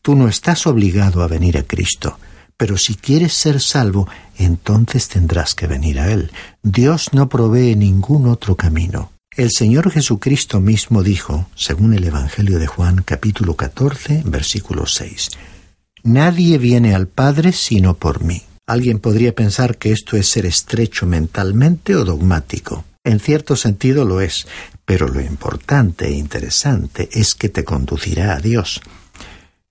Tú 0.00 0.16
no 0.16 0.28
estás 0.28 0.66
obligado 0.66 1.22
a 1.22 1.28
venir 1.28 1.58
a 1.58 1.64
Cristo, 1.64 2.18
pero 2.56 2.78
si 2.78 2.94
quieres 2.94 3.34
ser 3.34 3.60
salvo, 3.60 4.08
entonces 4.38 5.08
tendrás 5.08 5.54
que 5.54 5.66
venir 5.66 6.00
a 6.00 6.10
Él. 6.10 6.32
Dios 6.62 7.12
no 7.12 7.28
provee 7.28 7.76
ningún 7.76 8.28
otro 8.28 8.56
camino. 8.56 9.10
El 9.36 9.50
Señor 9.50 9.90
Jesucristo 9.90 10.60
mismo 10.60 11.02
dijo, 11.02 11.48
según 11.56 11.92
el 11.92 12.04
Evangelio 12.04 12.60
de 12.60 12.68
Juan 12.68 13.02
capítulo 13.04 13.56
14, 13.56 14.22
versículo 14.24 14.86
6, 14.86 15.30
Nadie 16.04 16.56
viene 16.58 16.94
al 16.94 17.08
Padre 17.08 17.50
sino 17.50 17.94
por 17.94 18.22
mí. 18.22 18.42
Alguien 18.64 19.00
podría 19.00 19.34
pensar 19.34 19.76
que 19.76 19.90
esto 19.90 20.16
es 20.16 20.28
ser 20.28 20.46
estrecho 20.46 21.06
mentalmente 21.06 21.96
o 21.96 22.04
dogmático. 22.04 22.84
En 23.02 23.18
cierto 23.18 23.56
sentido 23.56 24.04
lo 24.04 24.20
es, 24.20 24.46
pero 24.84 25.08
lo 25.08 25.20
importante 25.20 26.06
e 26.06 26.12
interesante 26.12 27.08
es 27.12 27.34
que 27.34 27.48
te 27.48 27.64
conducirá 27.64 28.36
a 28.36 28.38
Dios. 28.38 28.82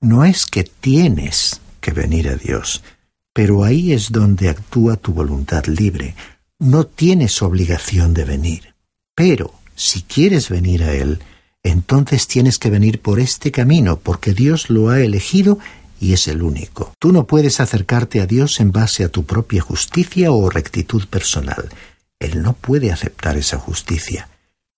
No 0.02 0.26
es 0.26 0.46
que 0.46 0.66
tienes 0.66 1.62
que 1.80 1.92
venir 1.92 2.28
a 2.28 2.36
Dios, 2.36 2.84
pero 3.32 3.64
ahí 3.64 3.94
es 3.94 4.12
donde 4.12 4.50
actúa 4.50 4.98
tu 4.98 5.14
voluntad 5.14 5.68
libre. 5.68 6.16
No 6.60 6.86
tienes 6.86 7.42
obligación 7.42 8.14
de 8.14 8.26
venir. 8.26 8.73
Pero 9.16 9.54
si 9.76 10.02
quieres 10.02 10.50
venir 10.50 10.84
a 10.84 10.94
Él, 10.94 11.20
entonces 11.64 12.28
tienes 12.28 12.60
que 12.60 12.70
venir 12.70 13.00
por 13.02 13.20
este 13.20 13.52
camino, 13.52 14.00
porque 14.00 14.34
Dios 14.34 14.70
lo 14.70 14.90
ha 14.90 15.00
elegido 15.00 15.60
y 16.00 16.14
es 16.14 16.28
el 16.28 16.42
único. 16.42 16.94
Tú 17.00 17.12
no 17.12 17.26
puedes 17.26 17.60
acercarte 17.60 18.20
a 18.20 18.26
Dios 18.26 18.60
en 18.60 18.72
base 18.72 19.04
a 19.04 19.10
tu 19.10 19.26
propia 19.26 19.62
justicia 19.62 20.32
o 20.32 20.50
rectitud 20.50 21.08
personal. 21.08 21.70
Él 22.20 22.42
no 22.42 22.54
puede 22.54 22.92
aceptar 22.92 23.38
esa 23.38 23.58
justicia. 23.58 24.30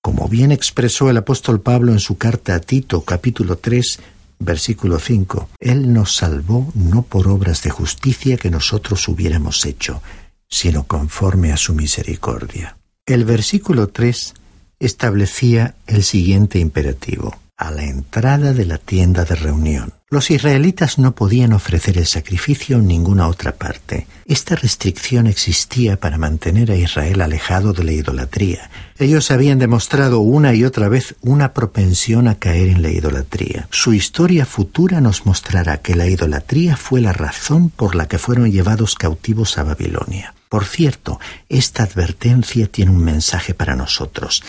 Como 0.02 0.28
bien 0.28 0.52
expresó 0.52 1.10
el 1.10 1.18
apóstol 1.18 1.62
Pablo 1.62 1.92
en 1.92 2.00
su 2.00 2.18
carta 2.18 2.54
a 2.54 2.60
Tito 2.60 3.02
capítulo 3.02 3.58
3, 3.58 4.00
versículo 4.38 5.00
5, 5.00 5.50
Él 5.60 5.92
nos 5.92 6.16
salvó 6.16 6.72
no 6.76 7.02
por 7.02 7.28
obras 7.28 7.64
de 7.64 7.72
justicia 7.72 8.38
que 8.38 8.52
nosotros 8.52 9.08
hubiéramos 9.08 9.66
hecho, 9.66 10.04
sino 10.48 10.84
conforme 10.84 11.52
a 11.52 11.58
su 11.58 11.74
misericordia. 11.74 12.78
El 13.08 13.24
versículo 13.24 13.90
3 13.90 14.34
establecía 14.80 15.76
el 15.86 16.02
siguiente 16.02 16.58
imperativo. 16.58 17.38
A 17.56 17.70
la 17.70 17.84
entrada 17.84 18.52
de 18.52 18.66
la 18.66 18.80
tienda 18.80 19.26
de 19.26 19.36
reunión. 19.36 19.94
Los 20.10 20.32
israelitas 20.32 20.98
no 20.98 21.14
podían 21.14 21.54
ofrecer 21.54 22.00
el 22.00 22.08
sacrificio 22.08 22.78
en 22.78 22.88
ninguna 22.88 23.28
otra 23.28 23.52
parte. 23.52 24.08
Esta 24.26 24.56
restricción 24.56 25.28
existía 25.28 26.00
para 26.00 26.18
mantener 26.18 26.72
a 26.72 26.78
Israel 26.78 27.22
alejado 27.22 27.74
de 27.74 27.84
la 27.84 27.92
idolatría. 27.92 28.72
Ellos 28.98 29.30
habían 29.30 29.60
demostrado 29.60 30.20
una 30.20 30.56
y 30.56 30.64
otra 30.64 30.90
vez 30.90 31.14
una 31.22 31.54
propensión 31.54 32.28
a 32.28 32.40
caer 32.40 32.70
en 32.70 32.82
la 32.82 32.90
idolatría. 32.90 33.68
Su 33.70 33.94
historia 33.94 34.48
futura 34.48 35.00
nos 35.00 35.28
mostrará 35.28 35.78
que 35.78 35.96
la 35.96 36.08
idolatría 36.08 36.76
fue 36.76 37.02
la 37.02 37.14
razón 37.14 37.70
por 37.70 37.94
la 37.94 38.08
que 38.08 38.18
fueron 38.18 38.52
llevados 38.52 38.96
cautivos 38.96 39.60
a 39.60 39.64
Babilonia. 39.64 40.34
Por 40.56 40.64
cierto, 40.64 41.20
esta 41.50 41.84
advertencia 41.84 42.68
tiene 42.68 42.92
un 42.92 43.04
mensaje 43.04 43.54
para 43.54 43.76
nosotros. 43.76 44.42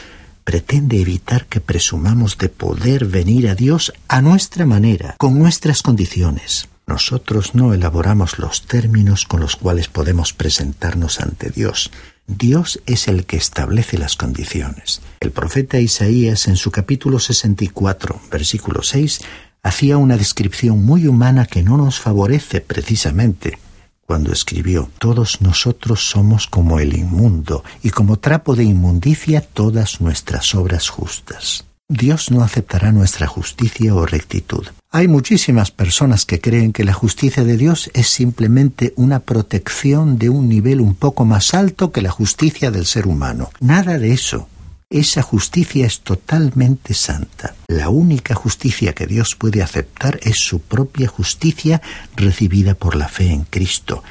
Pretende 0.45 1.01
evitar 1.01 1.47
que 1.47 1.61
presumamos 1.61 2.39
de 2.39 2.49
poder 2.49 3.07
venir 3.07 3.49
a 3.49 3.57
Dios 3.57 3.93
a 4.07 4.23
nuestra 4.23 4.67
manera, 4.67 5.17
con 5.19 5.37
nuestras 5.37 5.83
condiciones. 5.83 6.69
Nosotros 6.87 7.57
no 7.57 7.75
elaboramos 7.75 8.39
los 8.39 8.67
términos 8.69 9.25
con 9.25 9.41
los 9.41 9.57
cuales 9.57 9.89
podemos 9.89 10.33
presentarnos 10.33 11.21
ante 11.21 11.51
Dios. 11.51 11.91
Dios 12.29 12.81
es 12.87 13.09
el 13.09 13.27
que 13.27 13.37
establece 13.37 13.99
las 13.99 14.15
condiciones. 14.15 15.01
El 15.19 15.33
profeta 15.33 15.81
Isaías 15.81 16.47
en 16.47 16.55
su 16.55 16.71
capítulo 16.71 17.19
64, 17.19 18.21
versículo 18.31 18.85
6, 18.85 19.23
hacía 19.65 19.97
una 19.97 20.17
descripción 20.17 20.85
muy 20.85 21.09
humana 21.09 21.47
que 21.47 21.65
no 21.65 21.77
nos 21.77 21.99
favorece 21.99 22.61
precisamente 22.61 23.59
cuando 24.07 24.33
escribió, 24.33 24.89
Todos 24.99 25.41
nosotros 25.41 26.07
somos 26.09 26.47
como 26.47 26.79
el 26.79 26.97
inmundo, 26.97 27.65
y 27.83 27.91
como 27.91 28.19
trapo 28.19 28.55
de 28.55 28.65
inmundicia 28.65 29.41
todas 29.41 30.01
nuestras 30.01 30.55
obras 30.55 30.89
justas. 30.89 31.65
Dios 31.89 32.33
no 32.33 32.43
aceptará 32.43 32.91
nuestra 32.91 33.29
justicia 33.29 33.95
o 33.95 34.07
rectitud. 34.07 34.67
Hay 34.91 35.07
muchísimas 35.07 35.71
personas 35.71 36.25
que 36.25 36.41
creen 36.41 36.73
que 36.73 36.83
la 36.83 36.93
justicia 36.93 37.45
de 37.45 37.57
Dios 37.57 37.91
es 37.95 38.09
simplemente 38.09 38.93
una 38.97 39.21
protección 39.21 40.19
de 40.19 40.29
un 40.29 40.49
nivel 40.49 40.81
un 40.81 40.95
poco 40.95 41.25
más 41.25 41.55
alto 41.55 41.93
que 41.93 42.03
la 42.03 42.11
justicia 42.11 42.73
del 42.73 42.87
ser 42.87 43.07
humano. 43.07 43.51
Nada 43.61 43.99
de 43.99 44.13
eso. 44.13 44.49
Esa 44.89 45.21
justicia 45.21 45.85
es 45.85 46.01
totalmente 46.01 46.95
santa. 46.95 47.57
La 47.67 47.89
única 47.89 48.37
justicia 48.37 48.93
que 48.93 49.07
Dios 49.07 49.35
puede 49.35 49.61
aceptar 49.61 50.21
es 50.23 50.37
su 50.39 50.61
propia 50.61 51.09
justicia 51.09 51.83
recibida 52.15 52.75
por 52.75 52.95
la 52.95 53.09
fe 53.09 53.33
en 53.33 53.43
Cristo. 53.45 54.05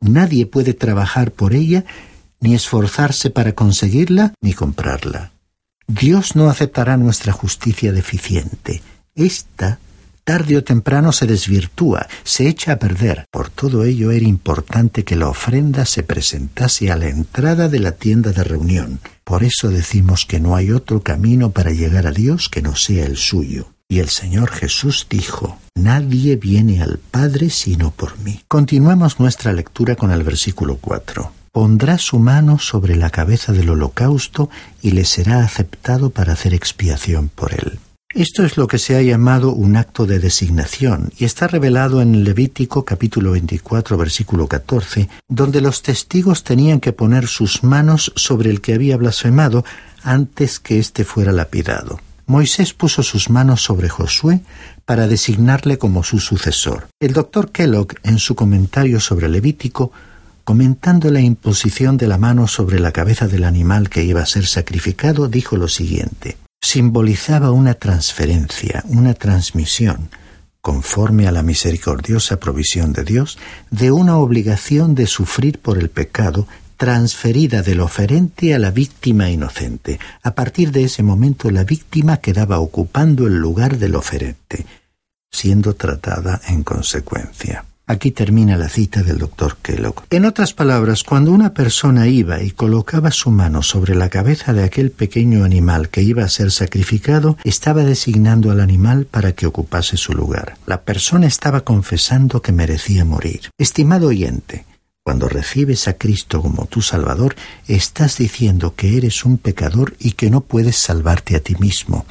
Nadie 0.00 0.44
puede 0.44 0.74
trabajar 0.74 1.32
por 1.32 1.54
ella, 1.54 1.86
ni 2.40 2.54
esforzarse 2.54 3.30
para 3.30 3.54
conseguirla, 3.54 4.34
ni 4.42 4.52
comprarla. 4.52 5.32
Dios 5.86 6.36
no 6.36 6.50
aceptará 6.50 6.98
nuestra 6.98 7.32
justicia 7.32 7.90
deficiente. 7.92 8.82
Esta, 9.14 9.78
tarde 10.28 10.58
o 10.58 10.62
temprano, 10.62 11.10
se 11.10 11.24
desvirtúa, 11.26 12.06
se 12.22 12.48
echa 12.48 12.72
a 12.72 12.78
perder. 12.78 13.24
Por 13.30 13.48
todo 13.48 13.84
ello 13.84 14.10
era 14.10 14.26
importante 14.26 15.02
que 15.02 15.16
la 15.16 15.30
ofrenda 15.30 15.86
se 15.86 16.02
presentase 16.02 16.92
a 16.92 16.98
la 16.98 17.08
entrada 17.08 17.70
de 17.70 17.80
la 17.80 17.92
tienda 17.92 18.32
de 18.32 18.44
reunión. 18.44 19.00
Por 19.24 19.42
eso 19.42 19.70
decimos 19.70 20.26
que 20.26 20.38
no 20.38 20.54
hay 20.54 20.70
otro 20.70 21.02
camino 21.02 21.52
para 21.52 21.70
llegar 21.70 22.06
a 22.06 22.10
Dios 22.10 22.50
que 22.50 22.60
no 22.60 22.76
sea 22.76 23.06
el 23.06 23.16
suyo. 23.16 23.68
Y 23.88 24.00
el 24.00 24.10
Señor 24.10 24.50
Jesús 24.50 25.06
dijo, 25.08 25.56
Nadie 25.74 26.36
viene 26.36 26.82
al 26.82 26.98
Padre 26.98 27.48
sino 27.48 27.90
por 27.90 28.18
mí. 28.18 28.42
Continuamos 28.48 29.18
nuestra 29.18 29.54
lectura 29.54 29.96
con 29.96 30.10
el 30.10 30.24
versículo 30.24 30.76
4 30.78 31.32
pondrá 31.50 31.98
su 31.98 32.20
mano 32.20 32.60
sobre 32.60 32.94
la 32.94 33.10
cabeza 33.10 33.52
del 33.52 33.70
holocausto 33.70 34.48
y 34.80 34.92
le 34.92 35.04
será 35.04 35.40
aceptado 35.40 36.10
para 36.10 36.34
hacer 36.34 36.54
expiación 36.54 37.30
por 37.30 37.52
él. 37.52 37.80
Esto 38.14 38.42
es 38.42 38.56
lo 38.56 38.68
que 38.68 38.78
se 38.78 38.96
ha 38.96 39.02
llamado 39.02 39.52
un 39.52 39.76
acto 39.76 40.06
de 40.06 40.18
designación 40.18 41.12
y 41.18 41.26
está 41.26 41.46
revelado 41.46 42.00
en 42.00 42.24
Levítico 42.24 42.82
capítulo 42.82 43.32
24 43.32 43.98
versículo 43.98 44.46
14, 44.48 45.10
donde 45.28 45.60
los 45.60 45.82
testigos 45.82 46.42
tenían 46.42 46.80
que 46.80 46.94
poner 46.94 47.26
sus 47.26 47.62
manos 47.62 48.10
sobre 48.16 48.48
el 48.48 48.62
que 48.62 48.72
había 48.72 48.96
blasfemado 48.96 49.62
antes 50.02 50.58
que 50.58 50.78
éste 50.78 51.04
fuera 51.04 51.32
lapidado. 51.32 52.00
Moisés 52.24 52.72
puso 52.72 53.02
sus 53.02 53.28
manos 53.28 53.62
sobre 53.62 53.90
Josué 53.90 54.40
para 54.86 55.06
designarle 55.06 55.76
como 55.76 56.02
su 56.02 56.18
sucesor. 56.18 56.88
El 57.00 57.12
doctor 57.12 57.52
Kellogg, 57.52 57.96
en 58.04 58.18
su 58.18 58.34
comentario 58.34 59.00
sobre 59.00 59.28
Levítico, 59.28 59.92
comentando 60.44 61.10
la 61.10 61.20
imposición 61.20 61.98
de 61.98 62.06
la 62.06 62.16
mano 62.16 62.48
sobre 62.48 62.80
la 62.80 62.90
cabeza 62.90 63.28
del 63.28 63.44
animal 63.44 63.90
que 63.90 64.02
iba 64.02 64.22
a 64.22 64.26
ser 64.26 64.46
sacrificado, 64.46 65.28
dijo 65.28 65.58
lo 65.58 65.68
siguiente 65.68 66.38
simbolizaba 66.60 67.50
una 67.50 67.74
transferencia, 67.74 68.84
una 68.88 69.14
transmisión, 69.14 70.10
conforme 70.60 71.26
a 71.26 71.32
la 71.32 71.42
misericordiosa 71.42 72.38
provisión 72.38 72.92
de 72.92 73.04
Dios, 73.04 73.38
de 73.70 73.90
una 73.90 74.18
obligación 74.18 74.94
de 74.94 75.06
sufrir 75.06 75.60
por 75.60 75.78
el 75.78 75.88
pecado 75.88 76.46
transferida 76.76 77.62
del 77.62 77.80
oferente 77.80 78.54
a 78.54 78.58
la 78.58 78.70
víctima 78.70 79.30
inocente. 79.30 79.98
A 80.22 80.34
partir 80.34 80.70
de 80.70 80.84
ese 80.84 81.02
momento 81.02 81.50
la 81.50 81.64
víctima 81.64 82.18
quedaba 82.18 82.60
ocupando 82.60 83.26
el 83.26 83.38
lugar 83.38 83.78
del 83.78 83.96
oferente, 83.96 84.64
siendo 85.30 85.74
tratada 85.74 86.40
en 86.48 86.62
consecuencia. 86.62 87.64
Aquí 87.88 88.10
termina 88.10 88.58
la 88.58 88.68
cita 88.68 89.02
del 89.02 89.16
doctor 89.16 89.56
Kellogg. 89.62 90.04
En 90.10 90.26
otras 90.26 90.52
palabras, 90.52 91.04
cuando 91.04 91.32
una 91.32 91.54
persona 91.54 92.06
iba 92.06 92.42
y 92.42 92.50
colocaba 92.50 93.10
su 93.10 93.30
mano 93.30 93.62
sobre 93.62 93.94
la 93.94 94.10
cabeza 94.10 94.52
de 94.52 94.62
aquel 94.62 94.90
pequeño 94.90 95.42
animal 95.42 95.88
que 95.88 96.02
iba 96.02 96.22
a 96.22 96.28
ser 96.28 96.50
sacrificado, 96.50 97.38
estaba 97.44 97.84
designando 97.84 98.50
al 98.50 98.60
animal 98.60 99.06
para 99.06 99.32
que 99.32 99.46
ocupase 99.46 99.96
su 99.96 100.12
lugar. 100.12 100.58
La 100.66 100.82
persona 100.82 101.26
estaba 101.26 101.62
confesando 101.62 102.42
que 102.42 102.52
merecía 102.52 103.06
morir. 103.06 103.50
Estimado 103.56 104.08
oyente, 104.08 104.66
cuando 105.08 105.26
recibes 105.30 105.88
a 105.88 105.94
Cristo 105.94 106.42
como 106.42 106.66
tu 106.66 106.82
Salvador, 106.82 107.34
estás 107.66 108.18
diciendo 108.18 108.74
que 108.74 108.98
eres 108.98 109.24
un 109.24 109.38
pecador 109.38 109.96
y 109.98 110.12
que 110.12 110.28
no 110.28 110.42
puedes 110.42 110.76
salvarte 110.76 111.34
a 111.34 111.40
ti 111.40 111.54
mismo, 111.58 112.04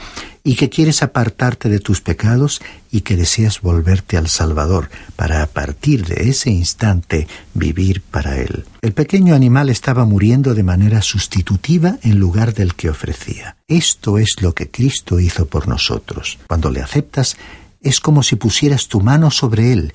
y 0.43 0.55
que 0.55 0.71
quieres 0.71 1.03
apartarte 1.03 1.69
de 1.69 1.79
tus 1.79 2.01
pecados 2.01 2.59
y 2.91 3.01
que 3.01 3.15
deseas 3.15 3.61
volverte 3.61 4.17
al 4.17 4.29
Salvador 4.29 4.89
para 5.15 5.43
a 5.43 5.45
partir 5.45 6.07
de 6.07 6.27
ese 6.31 6.49
instante 6.49 7.27
vivir 7.53 8.01
para 8.01 8.37
Él. 8.37 8.65
El 8.81 8.93
pequeño 8.93 9.35
animal 9.35 9.69
estaba 9.69 10.03
muriendo 10.03 10.55
de 10.55 10.63
manera 10.63 11.03
sustitutiva 11.03 11.99
en 12.01 12.17
lugar 12.17 12.55
del 12.55 12.73
que 12.73 12.89
ofrecía. 12.89 13.57
Esto 13.67 14.17
es 14.17 14.37
lo 14.41 14.55
que 14.55 14.71
Cristo 14.71 15.19
hizo 15.19 15.45
por 15.45 15.67
nosotros. 15.67 16.39
Cuando 16.47 16.71
le 16.71 16.81
aceptas, 16.81 17.37
es 17.79 17.99
como 17.99 18.23
si 18.23 18.37
pusieras 18.37 18.87
tu 18.87 19.01
mano 19.01 19.29
sobre 19.29 19.71
Él 19.71 19.93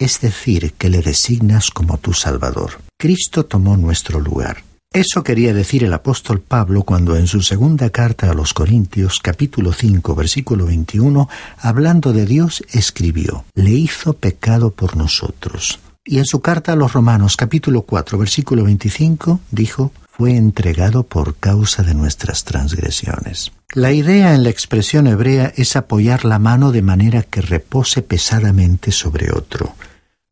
es 0.00 0.20
decir, 0.20 0.72
que 0.76 0.88
le 0.88 1.02
designas 1.02 1.70
como 1.70 1.98
tu 1.98 2.14
Salvador. 2.14 2.80
Cristo 2.98 3.44
tomó 3.44 3.76
nuestro 3.76 4.18
lugar. 4.18 4.64
Eso 4.92 5.22
quería 5.22 5.54
decir 5.54 5.84
el 5.84 5.92
apóstol 5.92 6.40
Pablo 6.40 6.82
cuando 6.82 7.14
en 7.14 7.28
su 7.28 7.42
segunda 7.42 7.90
carta 7.90 8.28
a 8.28 8.34
los 8.34 8.52
Corintios 8.52 9.20
capítulo 9.20 9.72
5 9.72 10.16
versículo 10.16 10.66
21, 10.66 11.28
hablando 11.58 12.12
de 12.12 12.26
Dios, 12.26 12.64
escribió, 12.72 13.44
le 13.54 13.70
hizo 13.70 14.14
pecado 14.14 14.72
por 14.72 14.96
nosotros. 14.96 15.78
Y 16.04 16.18
en 16.18 16.24
su 16.24 16.40
carta 16.40 16.72
a 16.72 16.76
los 16.76 16.92
Romanos 16.92 17.36
capítulo 17.36 17.82
4 17.82 18.18
versículo 18.18 18.64
25 18.64 19.38
dijo, 19.52 19.92
fue 20.10 20.36
entregado 20.36 21.04
por 21.04 21.36
causa 21.36 21.82
de 21.82 21.94
nuestras 21.94 22.44
transgresiones. 22.44 23.52
La 23.72 23.92
idea 23.92 24.34
en 24.34 24.42
la 24.42 24.50
expresión 24.50 25.06
hebrea 25.06 25.52
es 25.56 25.76
apoyar 25.76 26.24
la 26.24 26.38
mano 26.38 26.72
de 26.72 26.82
manera 26.82 27.22
que 27.22 27.40
repose 27.40 28.02
pesadamente 28.02 28.92
sobre 28.92 29.30
otro. 29.32 29.74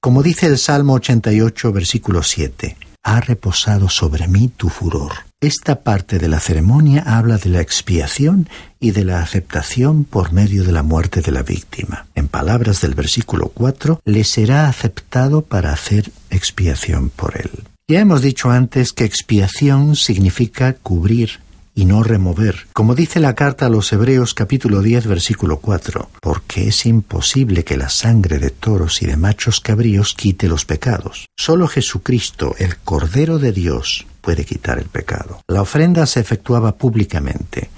Como 0.00 0.22
dice 0.22 0.46
el 0.46 0.58
Salmo 0.58 0.94
88, 0.94 1.72
versículo 1.72 2.22
7, 2.22 2.76
ha 3.02 3.20
reposado 3.20 3.88
sobre 3.88 4.28
mí 4.28 4.46
tu 4.46 4.68
furor. 4.68 5.10
Esta 5.40 5.80
parte 5.82 6.20
de 6.20 6.28
la 6.28 6.38
ceremonia 6.38 7.02
habla 7.04 7.36
de 7.36 7.50
la 7.50 7.60
expiación 7.60 8.48
y 8.78 8.92
de 8.92 9.04
la 9.04 9.20
aceptación 9.20 10.04
por 10.04 10.32
medio 10.32 10.62
de 10.62 10.70
la 10.70 10.84
muerte 10.84 11.20
de 11.20 11.32
la 11.32 11.42
víctima. 11.42 12.06
En 12.14 12.28
palabras 12.28 12.80
del 12.80 12.94
versículo 12.94 13.48
4, 13.48 14.00
le 14.04 14.22
será 14.22 14.68
aceptado 14.68 15.42
para 15.42 15.72
hacer 15.72 16.12
expiación 16.30 17.08
por 17.08 17.36
él. 17.36 17.50
Ya 17.88 17.98
hemos 17.98 18.22
dicho 18.22 18.50
antes 18.50 18.92
que 18.92 19.04
expiación 19.04 19.96
significa 19.96 20.74
cubrir, 20.74 21.40
y 21.78 21.84
no 21.84 22.02
remover, 22.02 22.66
como 22.72 22.96
dice 22.96 23.20
la 23.20 23.36
carta 23.36 23.66
a 23.66 23.68
los 23.68 23.92
Hebreos 23.92 24.34
capítulo 24.34 24.82
10 24.82 25.06
versículo 25.06 25.58
4, 25.60 26.10
porque 26.20 26.66
es 26.66 26.86
imposible 26.86 27.62
que 27.62 27.76
la 27.76 27.88
sangre 27.88 28.40
de 28.40 28.50
toros 28.50 29.00
y 29.00 29.06
de 29.06 29.16
machos 29.16 29.60
cabríos 29.60 30.12
quite 30.14 30.48
los 30.48 30.64
pecados. 30.64 31.26
Solo 31.36 31.68
Jesucristo, 31.68 32.56
el 32.58 32.78
Cordero 32.78 33.38
de 33.38 33.52
Dios, 33.52 34.08
puede 34.22 34.44
quitar 34.44 34.80
el 34.80 34.86
pecado. 34.86 35.40
La 35.46 35.62
ofrenda 35.62 36.04
se 36.06 36.18
efectuaba 36.18 36.76
públicamente. 36.78 37.70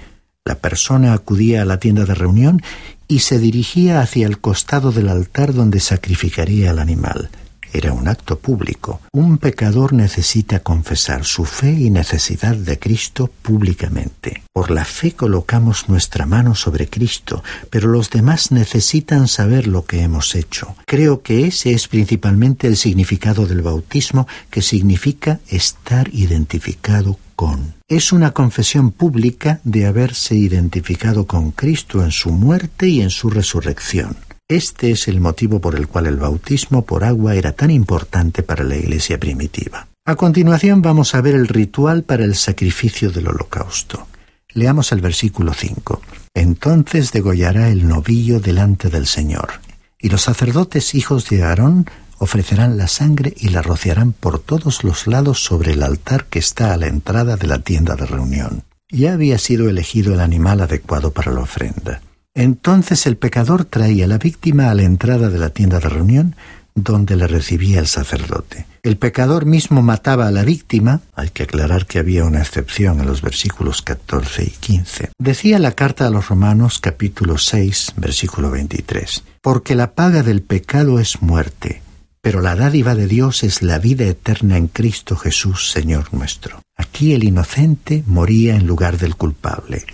La 0.45 0.55
persona 0.55 1.13
acudía 1.13 1.61
a 1.61 1.65
la 1.65 1.77
tienda 1.77 2.03
de 2.05 2.15
reunión 2.15 2.63
y 3.07 3.19
se 3.19 3.37
dirigía 3.37 4.01
hacia 4.01 4.25
el 4.25 4.39
costado 4.39 4.91
del 4.91 5.09
altar 5.09 5.53
donde 5.53 5.79
sacrificaría 5.79 6.71
al 6.71 6.79
animal 6.79 7.29
era 7.73 7.93
un 7.93 8.07
acto 8.07 8.39
público. 8.39 9.01
Un 9.11 9.37
pecador 9.37 9.93
necesita 9.93 10.59
confesar 10.59 11.25
su 11.25 11.45
fe 11.45 11.71
y 11.71 11.89
necesidad 11.89 12.55
de 12.55 12.79
Cristo 12.79 13.29
públicamente. 13.41 14.43
Por 14.53 14.71
la 14.71 14.85
fe 14.85 15.13
colocamos 15.13 15.89
nuestra 15.89 16.25
mano 16.25 16.55
sobre 16.55 16.87
Cristo, 16.87 17.43
pero 17.69 17.87
los 17.87 18.09
demás 18.09 18.51
necesitan 18.51 19.27
saber 19.27 19.67
lo 19.67 19.85
que 19.85 20.01
hemos 20.01 20.35
hecho. 20.35 20.75
Creo 20.85 21.21
que 21.21 21.47
ese 21.47 21.71
es 21.71 21.87
principalmente 21.87 22.67
el 22.67 22.77
significado 22.77 23.45
del 23.45 23.61
bautismo, 23.61 24.27
que 24.49 24.61
significa 24.61 25.39
estar 25.47 26.09
identificado 26.13 27.17
con. 27.35 27.73
Es 27.87 28.11
una 28.11 28.31
confesión 28.31 28.91
pública 28.91 29.59
de 29.63 29.85
haberse 29.85 30.35
identificado 30.35 31.25
con 31.25 31.51
Cristo 31.51 32.03
en 32.03 32.11
su 32.11 32.31
muerte 32.31 32.87
y 32.87 33.01
en 33.01 33.09
su 33.09 33.29
resurrección. 33.29 34.15
Este 34.51 34.91
es 34.91 35.07
el 35.07 35.21
motivo 35.21 35.61
por 35.61 35.75
el 35.75 35.87
cual 35.87 36.07
el 36.07 36.17
bautismo 36.17 36.81
por 36.81 37.05
agua 37.05 37.35
era 37.35 37.53
tan 37.53 37.71
importante 37.71 38.43
para 38.43 38.65
la 38.65 38.75
Iglesia 38.75 39.17
primitiva. 39.17 39.87
A 40.03 40.15
continuación 40.17 40.81
vamos 40.81 41.15
a 41.15 41.21
ver 41.21 41.35
el 41.35 41.47
ritual 41.47 42.03
para 42.03 42.25
el 42.25 42.35
sacrificio 42.35 43.11
del 43.11 43.29
holocausto. 43.29 44.07
Leamos 44.49 44.91
el 44.91 44.99
versículo 44.99 45.53
5. 45.53 46.01
Entonces 46.33 47.13
degollará 47.13 47.69
el 47.69 47.87
novillo 47.87 48.41
delante 48.41 48.89
del 48.89 49.07
Señor, 49.07 49.51
y 49.97 50.09
los 50.09 50.23
sacerdotes 50.23 50.95
hijos 50.95 51.29
de 51.29 51.43
Aarón 51.43 51.85
ofrecerán 52.17 52.75
la 52.75 52.89
sangre 52.89 53.33
y 53.37 53.51
la 53.51 53.61
rociarán 53.61 54.11
por 54.11 54.39
todos 54.39 54.83
los 54.83 55.07
lados 55.07 55.41
sobre 55.41 55.71
el 55.71 55.81
altar 55.81 56.25
que 56.25 56.39
está 56.39 56.73
a 56.73 56.77
la 56.77 56.87
entrada 56.87 57.37
de 57.37 57.47
la 57.47 57.59
tienda 57.59 57.95
de 57.95 58.05
reunión. 58.05 58.63
Ya 58.89 59.13
había 59.13 59.37
sido 59.37 59.69
elegido 59.69 60.13
el 60.13 60.19
animal 60.19 60.59
adecuado 60.59 61.11
para 61.11 61.31
la 61.31 61.39
ofrenda. 61.39 62.01
Entonces 62.33 63.05
el 63.07 63.17
pecador 63.17 63.65
traía 63.65 64.05
a 64.05 64.07
la 64.07 64.17
víctima 64.17 64.69
a 64.69 64.75
la 64.75 64.83
entrada 64.83 65.29
de 65.29 65.37
la 65.37 65.49
tienda 65.49 65.79
de 65.79 65.89
reunión, 65.89 66.35
donde 66.75 67.17
le 67.17 67.27
recibía 67.27 67.79
el 67.79 67.87
sacerdote. 67.87 68.65
El 68.83 68.97
pecador 68.97 69.45
mismo 69.45 69.81
mataba 69.81 70.27
a 70.27 70.31
la 70.31 70.43
víctima, 70.43 71.01
hay 71.13 71.29
que 71.29 71.43
aclarar 71.43 71.85
que 71.85 71.99
había 71.99 72.23
una 72.25 72.39
excepción 72.39 72.99
en 72.99 73.07
los 73.07 73.21
versículos 73.21 73.81
14 73.81 74.43
y 74.43 74.49
15. 74.49 75.09
Decía 75.19 75.59
la 75.59 75.73
carta 75.73 76.07
a 76.07 76.09
los 76.09 76.29
Romanos 76.29 76.79
capítulo 76.79 77.37
6, 77.37 77.93
versículo 77.97 78.49
23, 78.51 79.23
porque 79.41 79.75
la 79.75 79.91
paga 79.91 80.23
del 80.23 80.41
pecado 80.41 80.99
es 80.99 81.21
muerte, 81.21 81.81
pero 82.21 82.41
la 82.41 82.55
dádiva 82.55 82.95
de 82.95 83.07
Dios 83.07 83.43
es 83.43 83.61
la 83.61 83.77
vida 83.77 84.05
eterna 84.05 84.57
en 84.57 84.67
Cristo 84.67 85.15
Jesús, 85.17 85.71
Señor 85.71 86.13
nuestro. 86.13 86.61
Aquí 86.77 87.13
el 87.13 87.23
inocente 87.23 88.03
moría 88.07 88.55
en 88.55 88.65
lugar 88.65 88.97
del 88.97 89.15
culpable. 89.15 89.85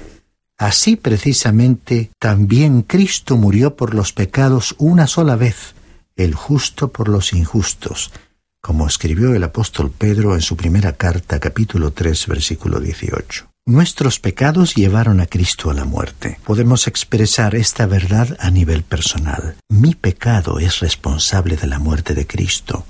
Así 0.58 0.96
precisamente 0.96 2.10
también 2.20 2.82
Cristo 2.82 3.38
murió 3.38 3.76
por 3.76 3.94
los 3.94 4.12
pecados 4.12 4.76
una 4.80 5.06
sola 5.06 5.36
vez, 5.36 5.76
el 6.16 6.34
justo 6.34 6.92
por 6.92 7.10
los 7.10 7.32
injustos, 7.34 8.12
como 8.60 8.88
escribió 8.88 9.36
el 9.36 9.44
apóstol 9.44 9.92
Pedro 9.92 10.34
en 10.34 10.42
su 10.42 10.58
primera 10.58 10.94
carta 10.94 11.40
capítulo 11.40 11.92
3 11.92 12.28
versículo 12.28 12.80
18. 12.80 13.48
Nuestros 13.68 14.20
pecados 14.20 14.74
llevaron 14.74 15.20
a 15.20 15.28
Cristo 15.28 15.70
a 15.70 15.74
la 15.74 15.84
muerte. 15.84 16.40
Podemos 16.46 16.88
expresar 16.88 17.54
esta 17.54 17.86
verdad 17.86 18.38
a 18.40 18.50
nivel 18.50 18.82
personal. 18.82 19.58
Mi 19.68 19.94
pecado 19.94 20.60
es 20.60 20.80
responsable 20.80 21.58
de 21.58 21.68
la 21.68 21.78
muerte 21.78 22.14
de 22.14 22.26
Cristo. 22.26 22.86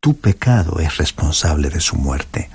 Tu 0.00 0.16
pecado 0.16 0.80
es 0.80 0.96
responsable 0.96 1.68
de 1.68 1.80
su 1.80 1.96
muerte. 1.96 2.48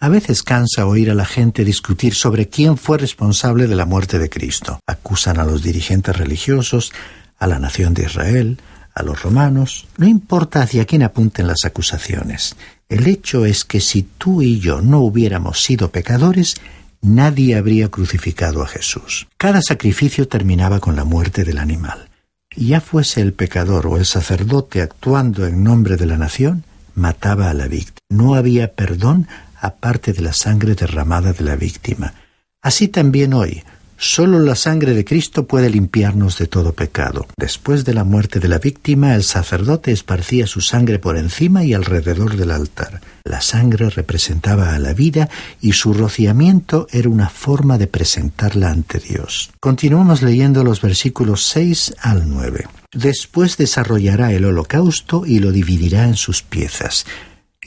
A 0.00 0.08
veces 0.08 0.44
cansa 0.44 0.86
oír 0.86 1.10
a 1.10 1.14
la 1.14 1.24
gente 1.24 1.64
discutir 1.64 2.14
sobre 2.14 2.48
quién 2.48 2.76
fue 2.76 2.98
responsable 2.98 3.66
de 3.66 3.74
la 3.74 3.84
muerte 3.84 4.20
de 4.20 4.30
Cristo. 4.30 4.78
Acusan 4.86 5.40
a 5.40 5.44
los 5.44 5.62
dirigentes 5.62 6.16
religiosos, 6.16 6.92
a 7.38 7.48
la 7.48 7.58
nación 7.58 7.94
de 7.94 8.04
Israel, 8.04 8.58
a 8.94 9.02
los 9.02 9.22
romanos, 9.22 9.86
no 9.96 10.06
importa 10.06 10.62
hacia 10.62 10.84
quién 10.84 11.02
apunten 11.02 11.48
las 11.48 11.64
acusaciones. 11.64 12.54
El 12.88 13.06
hecho 13.08 13.44
es 13.44 13.64
que 13.64 13.80
si 13.80 14.02
tú 14.02 14.40
y 14.40 14.60
yo 14.60 14.80
no 14.80 15.00
hubiéramos 15.00 15.62
sido 15.62 15.90
pecadores, 15.90 16.56
nadie 17.00 17.56
habría 17.56 17.88
crucificado 17.88 18.62
a 18.62 18.68
Jesús. 18.68 19.26
Cada 19.36 19.62
sacrificio 19.62 20.28
terminaba 20.28 20.78
con 20.78 20.94
la 20.94 21.04
muerte 21.04 21.44
del 21.44 21.58
animal. 21.58 22.08
Ya 22.56 22.80
fuese 22.80 23.20
el 23.20 23.32
pecador 23.32 23.86
o 23.86 23.96
el 23.96 24.06
sacerdote 24.06 24.80
actuando 24.80 25.46
en 25.46 25.62
nombre 25.62 25.96
de 25.96 26.06
la 26.06 26.16
nación, 26.16 26.64
mataba 26.94 27.50
a 27.50 27.54
la 27.54 27.68
víctima. 27.68 27.98
No 28.10 28.34
había 28.34 28.72
perdón 28.72 29.28
aparte 29.60 30.12
de 30.12 30.22
la 30.22 30.32
sangre 30.32 30.74
derramada 30.74 31.32
de 31.32 31.44
la 31.44 31.56
víctima. 31.56 32.14
Así 32.62 32.88
también 32.88 33.34
hoy, 33.34 33.62
Solo 34.00 34.38
la 34.38 34.54
sangre 34.54 34.94
de 34.94 35.04
Cristo 35.04 35.48
puede 35.48 35.68
limpiarnos 35.70 36.38
de 36.38 36.46
todo 36.46 36.72
pecado. 36.72 37.26
Después 37.36 37.84
de 37.84 37.94
la 37.94 38.04
muerte 38.04 38.38
de 38.38 38.46
la 38.46 38.60
víctima, 38.60 39.16
el 39.16 39.24
sacerdote 39.24 39.90
esparcía 39.90 40.46
su 40.46 40.60
sangre 40.60 41.00
por 41.00 41.16
encima 41.16 41.64
y 41.64 41.74
alrededor 41.74 42.36
del 42.36 42.52
altar. 42.52 43.00
La 43.24 43.40
sangre 43.40 43.90
representaba 43.90 44.76
a 44.76 44.78
la 44.78 44.94
vida 44.94 45.28
y 45.60 45.72
su 45.72 45.94
rociamiento 45.94 46.86
era 46.92 47.08
una 47.08 47.28
forma 47.28 47.76
de 47.76 47.88
presentarla 47.88 48.70
ante 48.70 49.00
Dios. 49.00 49.50
Continuamos 49.58 50.22
leyendo 50.22 50.62
los 50.62 50.80
versículos 50.80 51.44
6 51.46 51.96
al 52.00 52.30
9. 52.30 52.68
Después 52.92 53.56
desarrollará 53.56 54.32
el 54.32 54.44
holocausto 54.44 55.26
y 55.26 55.40
lo 55.40 55.50
dividirá 55.50 56.04
en 56.04 56.14
sus 56.14 56.42
piezas. 56.42 57.04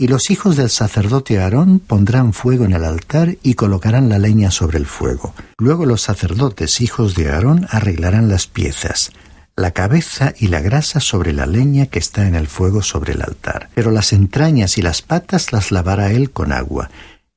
Y 0.02 0.08
los 0.08 0.32
hijos 0.32 0.56
del 0.56 0.72
sacerdote 0.72 1.40
Aarón 1.40 1.78
pondrán 1.78 2.34
fuego 2.34 2.66
en 2.66 2.74
el 2.74 2.86
altar 2.86 3.38
y 3.44 3.54
colocarán 3.54 4.10
la 4.10 4.18
leña 4.18 4.50
sobre 4.50 4.80
el 4.80 4.88
fuego. 4.88 5.36
Luego 5.60 5.86
los 5.86 6.02
sacerdotes 6.02 6.82
hijos 6.82 7.14
de 7.14 7.30
Aarón 7.30 7.68
arreglarán 7.70 8.28
las 8.28 8.48
piezas, 8.48 9.12
la 9.56 9.70
cabeza 9.70 10.34
y 10.40 10.48
la 10.48 10.60
grasa 10.60 11.02
sobre 11.02 11.34
la 11.34 11.46
leña 11.46 11.86
que 11.86 12.00
está 12.00 12.26
en 12.26 12.34
el 12.34 12.48
fuego 12.48 12.82
sobre 12.82 13.14
el 13.14 13.22
altar. 13.22 13.70
Pero 13.76 13.92
las 13.92 14.12
entrañas 14.12 14.80
y 14.80 14.82
las 14.82 15.04
patas 15.04 15.54
las 15.54 15.72
lavará 15.72 16.12
él 16.12 16.32
con 16.32 16.52
agua, 16.52 16.90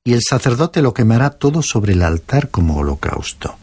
y 0.02 0.14
el 0.14 0.22
sacerdote 0.26 0.80
lo 0.80 0.94
quemará 0.94 1.28
todo 1.28 1.60
sobre 1.60 1.92
el 1.92 2.00
altar 2.00 2.48
como 2.48 2.78
holocausto. 2.78 3.58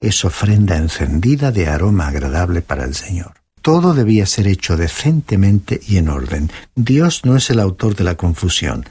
Es 0.00 0.24
ofrenda 0.24 0.78
encendida 0.78 1.52
de 1.52 1.66
aroma 1.66 2.08
agradable 2.08 2.62
para 2.62 2.84
el 2.84 2.94
Señor. 2.94 3.34
Todo 3.66 3.94
debía 3.94 4.26
ser 4.26 4.46
hecho 4.46 4.76
decentemente 4.76 5.80
y 5.88 5.96
en 5.96 6.08
orden. 6.08 6.52
Dios 6.76 7.24
no 7.24 7.34
es 7.34 7.50
el 7.50 7.58
autor 7.58 7.96
de 7.96 8.04
la 8.04 8.16
confusión. 8.16 8.84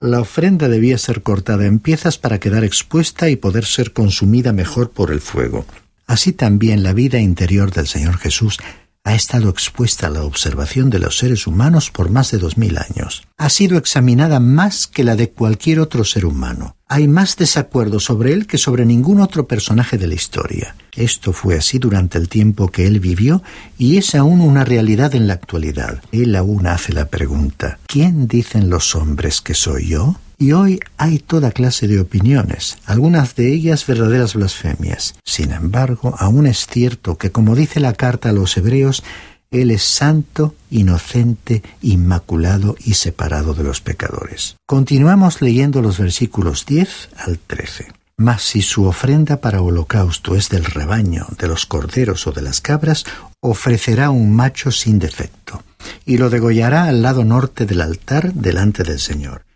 La 0.00 0.18
ofrenda 0.18 0.68
debía 0.68 0.98
ser 0.98 1.22
cortada 1.22 1.64
en 1.64 1.78
piezas 1.78 2.18
para 2.18 2.40
quedar 2.40 2.64
expuesta 2.64 3.30
y 3.30 3.36
poder 3.36 3.64
ser 3.64 3.92
consumida 3.92 4.52
mejor 4.52 4.90
por 4.90 5.12
el 5.12 5.20
fuego. 5.20 5.64
Así 6.08 6.32
también 6.32 6.82
la 6.82 6.92
vida 6.92 7.20
interior 7.20 7.70
del 7.70 7.86
Señor 7.86 8.18
Jesús 8.18 8.58
ha 9.06 9.14
estado 9.14 9.50
expuesta 9.50 10.08
a 10.08 10.10
la 10.10 10.24
observación 10.24 10.90
de 10.90 10.98
los 10.98 11.16
seres 11.16 11.46
humanos 11.46 11.92
por 11.92 12.10
más 12.10 12.32
de 12.32 12.38
dos 12.38 12.58
mil 12.58 12.76
años. 12.76 13.22
Ha 13.38 13.50
sido 13.50 13.78
examinada 13.78 14.40
más 14.40 14.88
que 14.88 15.04
la 15.04 15.14
de 15.14 15.30
cualquier 15.30 15.78
otro 15.78 16.02
ser 16.02 16.26
humano. 16.26 16.74
Hay 16.88 17.06
más 17.06 17.36
desacuerdo 17.36 18.00
sobre 18.00 18.32
él 18.32 18.48
que 18.48 18.58
sobre 18.58 18.84
ningún 18.84 19.20
otro 19.20 19.46
personaje 19.46 19.96
de 19.96 20.08
la 20.08 20.14
historia. 20.14 20.74
Esto 20.96 21.32
fue 21.32 21.56
así 21.56 21.78
durante 21.78 22.18
el 22.18 22.28
tiempo 22.28 22.68
que 22.72 22.88
él 22.88 22.98
vivió 22.98 23.44
y 23.78 23.96
es 23.96 24.16
aún 24.16 24.40
una 24.40 24.64
realidad 24.64 25.14
en 25.14 25.28
la 25.28 25.34
actualidad. 25.34 26.02
Él 26.10 26.34
aún 26.34 26.66
hace 26.66 26.92
la 26.92 27.06
pregunta, 27.06 27.78
¿quién 27.86 28.26
dicen 28.26 28.70
los 28.70 28.96
hombres 28.96 29.40
que 29.40 29.54
soy 29.54 29.86
yo? 29.86 30.16
Y 30.38 30.52
hoy 30.52 30.80
hay 30.98 31.18
toda 31.18 31.50
clase 31.50 31.88
de 31.88 31.98
opiniones, 31.98 32.76
algunas 32.84 33.36
de 33.36 33.54
ellas 33.54 33.86
verdaderas 33.86 34.34
blasfemias. 34.34 35.14
Sin 35.24 35.50
embargo, 35.50 36.14
aún 36.18 36.46
es 36.46 36.66
cierto 36.66 37.16
que, 37.16 37.32
como 37.32 37.56
dice 37.56 37.80
la 37.80 37.94
carta 37.94 38.28
a 38.28 38.32
los 38.34 38.54
hebreos, 38.58 39.02
Él 39.50 39.70
es 39.70 39.82
santo, 39.82 40.54
inocente, 40.70 41.62
inmaculado 41.80 42.76
y 42.84 42.94
separado 42.94 43.54
de 43.54 43.64
los 43.64 43.80
pecadores. 43.80 44.56
Continuamos 44.66 45.40
leyendo 45.40 45.80
los 45.80 45.98
versículos 45.98 46.66
10 46.66 47.08
al 47.16 47.38
13. 47.38 47.86
Mas 48.18 48.42
si 48.42 48.60
su 48.60 48.84
ofrenda 48.84 49.38
para 49.38 49.62
holocausto 49.62 50.36
es 50.36 50.50
del 50.50 50.66
rebaño, 50.66 51.26
de 51.38 51.48
los 51.48 51.64
corderos 51.64 52.26
o 52.26 52.32
de 52.32 52.42
las 52.42 52.60
cabras, 52.60 53.06
ofrecerá 53.40 54.10
un 54.10 54.34
macho 54.34 54.70
sin 54.70 54.98
defecto, 54.98 55.62
y 56.04 56.18
lo 56.18 56.28
degollará 56.28 56.84
al 56.84 57.00
lado 57.00 57.24
norte 57.24 57.64
del 57.64 57.80
altar 57.80 58.34
delante 58.34 58.82
del 58.82 59.00
Señor 59.00 59.46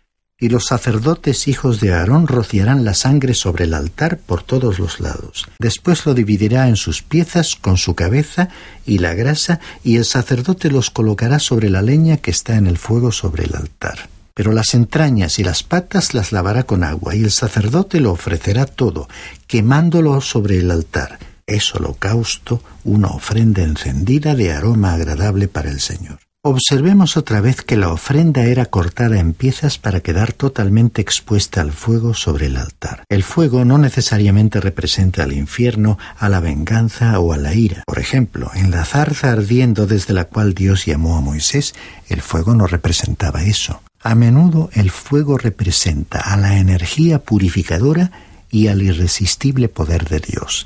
y 0.41 0.49
los 0.49 0.65
sacerdotes 0.65 1.47
hijos 1.47 1.79
de 1.79 1.93
Aarón 1.93 2.25
rociarán 2.25 2.83
la 2.83 2.95
sangre 2.95 3.35
sobre 3.35 3.65
el 3.65 3.75
altar 3.75 4.17
por 4.17 4.41
todos 4.41 4.79
los 4.79 4.99
lados. 4.99 5.45
Después 5.59 6.07
lo 6.07 6.15
dividirá 6.15 6.67
en 6.67 6.77
sus 6.77 7.03
piezas 7.03 7.55
con 7.55 7.77
su 7.77 7.93
cabeza 7.93 8.49
y 8.83 8.97
la 8.97 9.13
grasa, 9.13 9.59
y 9.83 9.97
el 9.97 10.03
sacerdote 10.03 10.71
los 10.71 10.89
colocará 10.89 11.37
sobre 11.37 11.69
la 11.69 11.83
leña 11.83 12.17
que 12.17 12.31
está 12.31 12.55
en 12.55 12.65
el 12.65 12.79
fuego 12.79 13.11
sobre 13.11 13.45
el 13.45 13.55
altar. 13.55 14.09
Pero 14.33 14.51
las 14.51 14.73
entrañas 14.73 15.37
y 15.37 15.43
las 15.43 15.61
patas 15.61 16.15
las 16.15 16.31
lavará 16.31 16.63
con 16.63 16.83
agua, 16.83 17.15
y 17.15 17.23
el 17.23 17.31
sacerdote 17.31 17.99
lo 17.99 18.11
ofrecerá 18.11 18.65
todo, 18.65 19.07
quemándolo 19.45 20.21
sobre 20.21 20.57
el 20.57 20.71
altar. 20.71 21.19
Es 21.45 21.75
holocausto, 21.75 22.63
una 22.83 23.09
ofrenda 23.09 23.61
encendida 23.61 24.33
de 24.33 24.53
aroma 24.53 24.93
agradable 24.93 25.47
para 25.47 25.69
el 25.69 25.79
Señor. 25.79 26.17
Observemos 26.43 27.17
otra 27.17 27.39
vez 27.39 27.61
que 27.61 27.77
la 27.77 27.93
ofrenda 27.93 28.45
era 28.45 28.65
cortada 28.65 29.19
en 29.19 29.33
piezas 29.33 29.77
para 29.77 29.99
quedar 29.99 30.33
totalmente 30.33 30.99
expuesta 30.99 31.61
al 31.61 31.71
fuego 31.71 32.15
sobre 32.15 32.47
el 32.47 32.57
altar. 32.57 33.03
El 33.09 33.21
fuego 33.21 33.63
no 33.63 33.77
necesariamente 33.77 34.59
representa 34.59 35.21
al 35.21 35.33
infierno, 35.33 35.99
a 36.17 36.29
la 36.29 36.39
venganza 36.39 37.19
o 37.19 37.33
a 37.33 37.37
la 37.37 37.53
ira. 37.53 37.83
Por 37.85 37.99
ejemplo, 37.99 38.49
en 38.55 38.71
la 38.71 38.85
zarza 38.85 39.31
ardiendo 39.31 39.85
desde 39.85 40.15
la 40.15 40.25
cual 40.25 40.55
Dios 40.55 40.87
llamó 40.87 41.15
a 41.15 41.21
Moisés, 41.21 41.75
el 42.09 42.21
fuego 42.21 42.55
no 42.55 42.65
representaba 42.65 43.43
eso. 43.43 43.83
A 44.01 44.15
menudo 44.15 44.71
el 44.73 44.89
fuego 44.89 45.37
representa 45.37 46.21
a 46.21 46.37
la 46.37 46.57
energía 46.57 47.19
purificadora 47.19 48.11
y 48.49 48.65
al 48.65 48.81
irresistible 48.81 49.69
poder 49.69 50.09
de 50.09 50.21
Dios. 50.21 50.65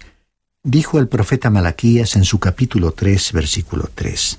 Dijo 0.64 1.00
el 1.00 1.10
profeta 1.10 1.50
Malaquías 1.50 2.16
en 2.16 2.24
su 2.24 2.40
capítulo 2.40 2.92
3, 2.94 3.34
versículo 3.34 3.90
3 3.94 4.38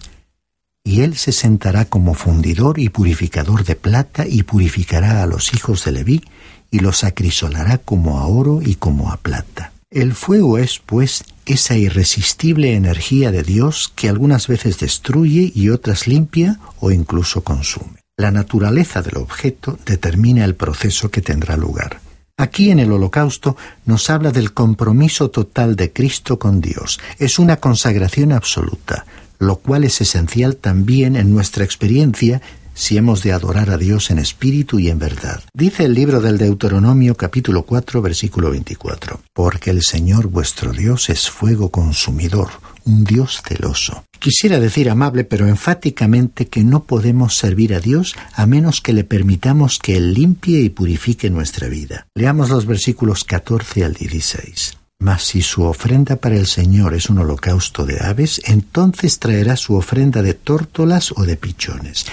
y 0.87 1.01
él 1.01 1.17
se 1.17 1.33
sentará 1.33 1.85
como 1.85 2.15
fundidor 2.15 2.79
y 2.79 2.91
purificador 2.91 3.65
de 3.65 3.75
plata 3.75 4.25
y 4.25 4.45
purificará 4.45 5.21
a 5.21 5.27
los 5.27 5.53
hijos 5.53 5.85
de 5.85 5.91
Leví 5.91 6.23
y 6.71 6.79
los 6.79 7.03
acrisolará 7.03 7.79
como 7.79 8.21
a 8.21 8.27
oro 8.29 8.61
y 8.63 8.77
como 8.77 9.11
a 9.11 9.17
plata. 9.17 9.73
El 9.91 10.15
fuego 10.15 10.59
es, 10.59 10.81
pues, 10.87 11.25
esa 11.45 11.77
irresistible 11.77 12.75
energía 12.75 13.33
de 13.33 13.43
Dios 13.43 13.93
que 13.97 14.09
algunas 14.09 14.47
veces 14.47 14.79
destruye 14.79 15.51
y 15.53 15.71
otras 15.71 16.07
limpia 16.07 16.61
o 16.79 16.93
incluso 16.93 17.43
consume. 17.43 17.99
La 18.17 18.31
naturaleza 18.31 19.03
del 19.03 19.17
objeto 19.17 19.81
determina 19.85 20.45
el 20.45 20.55
proceso 20.55 21.11
que 21.11 21.21
tendrá 21.21 21.57
lugar. 21.57 22.01
Aquí 22.37 22.71
en 22.71 22.79
el 22.79 22.93
holocausto 22.93 23.57
nos 23.87 24.09
habla 24.09 24.31
del 24.31 24.53
compromiso 24.53 25.31
total 25.31 25.75
de 25.75 25.93
Cristo 25.93 26.39
con 26.39 26.61
Dios. 26.61 27.01
Es 27.19 27.41
una 27.41 27.57
consagración 27.57 28.31
absoluta 28.31 29.05
lo 29.39 29.57
cual 29.57 29.85
es 29.85 30.01
esencial 30.01 30.57
también 30.57 31.17
en 31.17 31.33
nuestra 31.33 31.65
experiencia 31.65 32.43
si 32.77 32.99
hemos 32.99 33.23
de 33.23 33.33
adorar 33.33 33.71
a 33.71 33.79
Dios 33.79 34.11
en 34.11 34.19
espíritu 34.19 34.79
y 34.79 34.91
en 34.91 34.99
verdad. 34.99 35.43
Dice 35.55 35.85
el 35.85 35.95
libro 35.95 36.21
del 36.21 36.37
Deuteronomio 36.37 37.17
capítulo 37.17 37.63
4 37.63 38.03
versículo 38.03 38.51
24, 38.51 39.21
Porque 39.33 39.71
el 39.71 39.83
Señor 39.83 40.29
vuestro 40.29 40.73
Dios 40.73 41.09
es 41.09 41.31
fuego 41.31 41.71
consumidor, 41.71 42.51
un 42.85 43.05
Dios 43.05 43.41
celoso. 43.47 44.05
Quisiera 44.19 44.61
decir 44.61 44.91
amable, 44.91 45.25
pero 45.25 45.49
enfáticamente 45.49 46.49
que 46.49 46.65
no 46.65 46.85
podemos 46.85 47.37
servir 47.37 47.75
a 47.75 47.81
Dios 47.81 48.15
a 48.35 48.47
menos 48.47 48.81
que 48.81 48.93
le 48.93 49.05
permitamos 49.05 49.79
que 49.79 49.97
Él 49.97 50.15
limpie 50.15 50.61
y 50.61 50.69
purifique 50.69 51.31
nuestra 51.31 51.69
vida. 51.69 52.07
Leamos 52.15 52.51
los 52.51 52.67
versículos 52.67 53.25
14 53.25 53.85
al 53.85 53.95
16. 53.95 54.76
Mas 54.99 55.25
si 55.25 55.43
su 55.43 55.63
ofrenda 55.65 56.17
para 56.17 56.37
el 56.37 56.47
Señor 56.47 56.95
es 56.95 57.11
un 57.11 57.19
holocausto 57.19 57.85
de 57.85 58.01
aves, 58.01 58.41
entonces 58.45 59.19
traerá 59.19 59.57
su 59.57 59.75
ofrenda 59.75 60.23
de 60.23 60.35
tórtolas 60.35 61.13
o 61.13 61.25
de 61.25 61.37
pichones. 61.37 62.07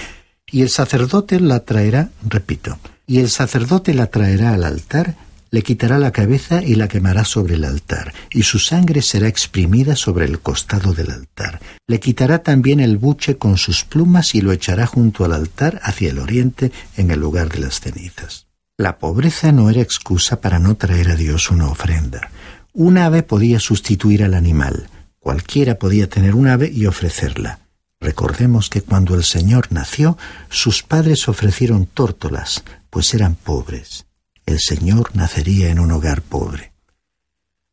Y 0.46 0.62
el 0.62 0.68
sacerdote 0.68 1.40
la 1.40 1.60
traerá, 1.60 2.10
repito, 2.28 2.78
y 3.06 3.20
el 3.20 3.30
sacerdote 3.30 3.94
la 3.94 4.06
traerá 4.08 4.54
al 4.54 4.64
altar 4.64 5.16
le 5.54 5.62
quitará 5.62 6.00
la 6.00 6.10
cabeza 6.10 6.64
y 6.64 6.74
la 6.74 6.88
quemará 6.88 7.24
sobre 7.24 7.54
el 7.54 7.64
altar, 7.64 8.12
y 8.28 8.42
su 8.42 8.58
sangre 8.58 9.02
será 9.02 9.28
exprimida 9.28 9.94
sobre 9.94 10.24
el 10.24 10.40
costado 10.40 10.94
del 10.94 11.12
altar. 11.12 11.60
Le 11.86 12.00
quitará 12.00 12.40
también 12.40 12.80
el 12.80 12.98
buche 12.98 13.38
con 13.38 13.56
sus 13.56 13.84
plumas 13.84 14.34
y 14.34 14.40
lo 14.40 14.50
echará 14.50 14.84
junto 14.88 15.24
al 15.24 15.32
altar 15.32 15.78
hacia 15.84 16.10
el 16.10 16.18
oriente 16.18 16.72
en 16.96 17.12
el 17.12 17.20
lugar 17.20 17.50
de 17.50 17.60
las 17.60 17.78
cenizas. 17.78 18.48
La 18.76 18.98
pobreza 18.98 19.52
no 19.52 19.70
era 19.70 19.80
excusa 19.80 20.40
para 20.40 20.58
no 20.58 20.74
traer 20.74 21.10
a 21.10 21.14
Dios 21.14 21.48
una 21.52 21.68
ofrenda. 21.68 22.32
Un 22.74 22.98
ave 22.98 23.22
podía 23.22 23.58
sustituir 23.58 24.22
al 24.22 24.34
animal. 24.34 24.90
Cualquiera 25.18 25.78
podía 25.78 26.10
tener 26.10 26.34
un 26.34 26.48
ave 26.48 26.70
y 26.70 26.84
ofrecerla. 26.84 27.60
Recordemos 28.00 28.68
que 28.68 28.82
cuando 28.82 29.14
el 29.14 29.24
Señor 29.24 29.68
nació, 29.70 30.18
sus 30.50 30.82
padres 30.82 31.26
ofrecieron 31.28 31.86
tórtolas, 31.86 32.62
pues 32.90 33.14
eran 33.14 33.34
pobres 33.34 34.04
el 34.46 34.60
Señor 34.60 35.10
nacería 35.14 35.70
en 35.70 35.78
un 35.78 35.92
hogar 35.92 36.22
pobre. 36.22 36.72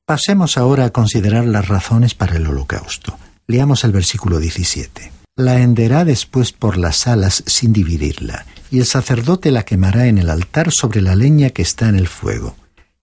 Pasemos 0.06 0.58
ahora 0.58 0.86
a 0.86 0.90
considerar 0.90 1.46
las 1.46 1.68
razones 1.68 2.16
para 2.16 2.38
el 2.38 2.48
holocausto. 2.48 3.18
Leamos 3.48 3.84
el 3.84 3.92
versículo 3.92 4.40
17. 4.40 5.12
La 5.36 5.60
henderá 5.62 6.06
después 6.06 6.52
por 6.52 6.78
las 6.78 7.08
alas 7.08 7.44
sin 7.46 7.74
dividirla, 7.74 8.46
y 8.70 8.80
el 8.80 8.86
sacerdote 8.86 9.52
la 9.52 9.64
quemará 9.64 10.08
en 10.08 10.18
el 10.18 10.30
altar 10.30 10.72
sobre 10.72 11.02
la 11.02 11.16
leña 11.16 11.50
que 11.50 11.62
está 11.62 11.90
en 11.90 11.96
el 11.96 12.08
fuego. 12.08 12.56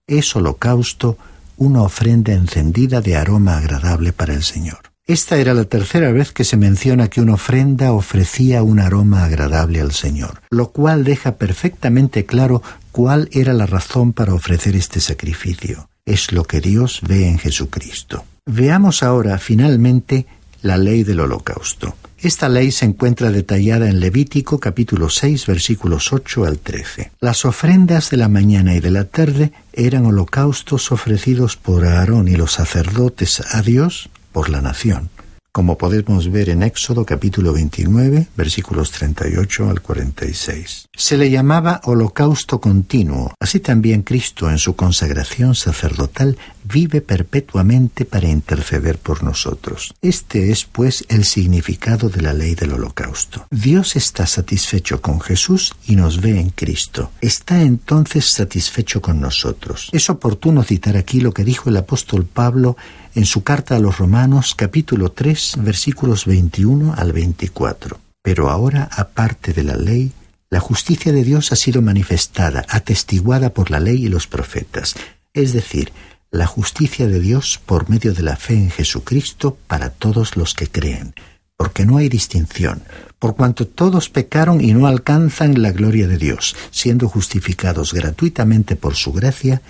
Es 0.07 0.35
holocausto, 0.35 1.17
una 1.59 1.83
ofrenda 1.83 2.33
encendida 2.33 3.01
de 3.01 3.17
aroma 3.17 3.57
agradable 3.57 4.13
para 4.13 4.33
el 4.33 4.43
Señor. 4.43 4.79
Esta 5.05 5.37
era 5.37 5.53
la 5.53 5.65
tercera 5.65 6.11
vez 6.11 6.31
que 6.31 6.43
se 6.43 6.55
menciona 6.55 7.09
que 7.09 7.19
una 7.19 7.33
ofrenda 7.33 7.91
ofrecía 7.91 8.63
un 8.63 8.79
aroma 8.79 9.25
agradable 9.25 9.81
al 9.81 9.91
Señor, 9.91 10.41
lo 10.49 10.71
cual 10.71 11.03
deja 11.03 11.35
perfectamente 11.35 12.25
claro 12.25 12.61
cuál 12.91 13.27
era 13.31 13.53
la 13.53 13.65
razón 13.65 14.13
para 14.13 14.33
ofrecer 14.33 14.75
este 14.75 14.99
sacrificio. 14.99 15.89
Es 16.05 16.31
lo 16.31 16.43
que 16.45 16.61
Dios 16.61 17.01
ve 17.07 17.27
en 17.27 17.39
Jesucristo. 17.39 18.23
Veamos 18.45 19.03
ahora, 19.03 19.37
finalmente, 19.37 20.25
la 20.61 20.77
ley 20.77 21.03
del 21.03 21.19
holocausto. 21.19 21.95
Esta 22.21 22.49
ley 22.49 22.71
se 22.71 22.83
encuentra 22.83 23.31
detallada 23.31 23.87
en 23.87 24.01
Levítico 24.01 24.59
capítulo 24.59 25.09
6 25.09 25.45
versículos 25.45 26.11
8 26.11 26.43
al 26.43 26.59
13. 26.59 27.11
Las 27.21 27.45
ofrendas 27.45 28.09
de 28.09 28.17
la 28.17 28.27
mañana 28.27 28.75
y 28.75 28.81
de 28.81 28.91
la 28.91 29.05
tarde 29.05 29.53
eran 29.71 30.05
holocaustos 30.05 30.91
ofrecidos 30.91 31.55
por 31.55 31.85
Aarón 31.85 32.27
y 32.27 32.35
los 32.35 32.51
sacerdotes 32.51 33.41
a 33.55 33.61
Dios 33.61 34.09
por 34.33 34.49
la 34.49 34.61
nación, 34.61 35.09
como 35.53 35.77
podemos 35.77 36.29
ver 36.29 36.49
en 36.49 36.61
Éxodo 36.61 37.05
capítulo 37.05 37.53
29, 37.53 38.27
versículos 38.35 38.91
38 38.91 39.69
al 39.69 39.81
46. 39.81 40.89
Se 40.93 41.17
le 41.17 41.29
llamaba 41.29 41.79
holocausto 41.85 42.59
continuo. 42.59 43.33
Así 43.39 43.61
también 43.61 44.01
Cristo 44.01 44.49
en 44.49 44.57
su 44.57 44.75
consagración 44.75 45.55
sacerdotal 45.55 46.37
vive 46.63 47.01
perpetuamente 47.01 48.05
para 48.05 48.27
interceder 48.27 48.97
por 48.97 49.23
nosotros. 49.23 49.93
Este 50.01 50.51
es, 50.51 50.65
pues, 50.65 51.05
el 51.09 51.25
significado 51.25 52.09
de 52.09 52.21
la 52.21 52.33
ley 52.33 52.55
del 52.55 52.73
holocausto. 52.73 53.47
Dios 53.51 53.95
está 53.95 54.25
satisfecho 54.25 55.01
con 55.01 55.21
Jesús 55.21 55.75
y 55.85 55.95
nos 55.95 56.21
ve 56.21 56.39
en 56.39 56.49
Cristo. 56.49 57.11
Está 57.21 57.61
entonces 57.61 58.25
satisfecho 58.25 59.01
con 59.01 59.19
nosotros. 59.19 59.89
Es 59.91 60.09
oportuno 60.09 60.63
citar 60.63 60.97
aquí 60.97 61.21
lo 61.21 61.33
que 61.33 61.43
dijo 61.43 61.69
el 61.69 61.77
apóstol 61.77 62.25
Pablo 62.25 62.77
en 63.15 63.25
su 63.25 63.43
carta 63.43 63.75
a 63.75 63.79
los 63.79 63.97
Romanos 63.97 64.55
capítulo 64.55 65.11
3 65.11 65.55
versículos 65.59 66.25
21 66.25 66.93
al 66.95 67.13
24. 67.13 67.99
Pero 68.21 68.49
ahora, 68.49 68.89
aparte 68.91 69.53
de 69.53 69.63
la 69.63 69.75
ley, 69.75 70.11
la 70.49 70.59
justicia 70.59 71.11
de 71.11 71.23
Dios 71.23 71.51
ha 71.51 71.55
sido 71.55 71.81
manifestada, 71.81 72.65
atestiguada 72.69 73.51
por 73.51 73.69
la 73.69 73.79
ley 73.79 74.05
y 74.05 74.09
los 74.09 74.27
profetas, 74.27 74.95
es 75.33 75.53
decir, 75.53 75.91
la 76.31 76.45
justicia 76.45 77.07
de 77.07 77.19
Dios 77.19 77.59
por 77.65 77.89
medio 77.89 78.13
de 78.13 78.21
la 78.21 78.35
fe 78.35 78.53
en 78.53 78.69
Jesucristo 78.69 79.57
para 79.67 79.89
todos 79.89 80.37
los 80.37 80.53
que 80.53 80.67
creen, 80.67 81.15
porque 81.57 81.85
no 81.85 81.97
hay 81.97 82.07
distinción, 82.07 82.83
por 83.17 83.35
cuanto 83.35 83.67
todos 83.67 84.09
pecaron 84.09 84.61
y 84.61 84.73
no 84.73 84.87
alcanzan 84.87 85.61
la 85.61 85.71
gloria 85.71 86.07
de 86.07 86.17
Dios, 86.17 86.55
siendo 86.71 87.09
justificados 87.09 87.93
gratuitamente 87.93 88.75
por 88.75 88.95
su 88.95 89.11
gracia, 89.11 89.61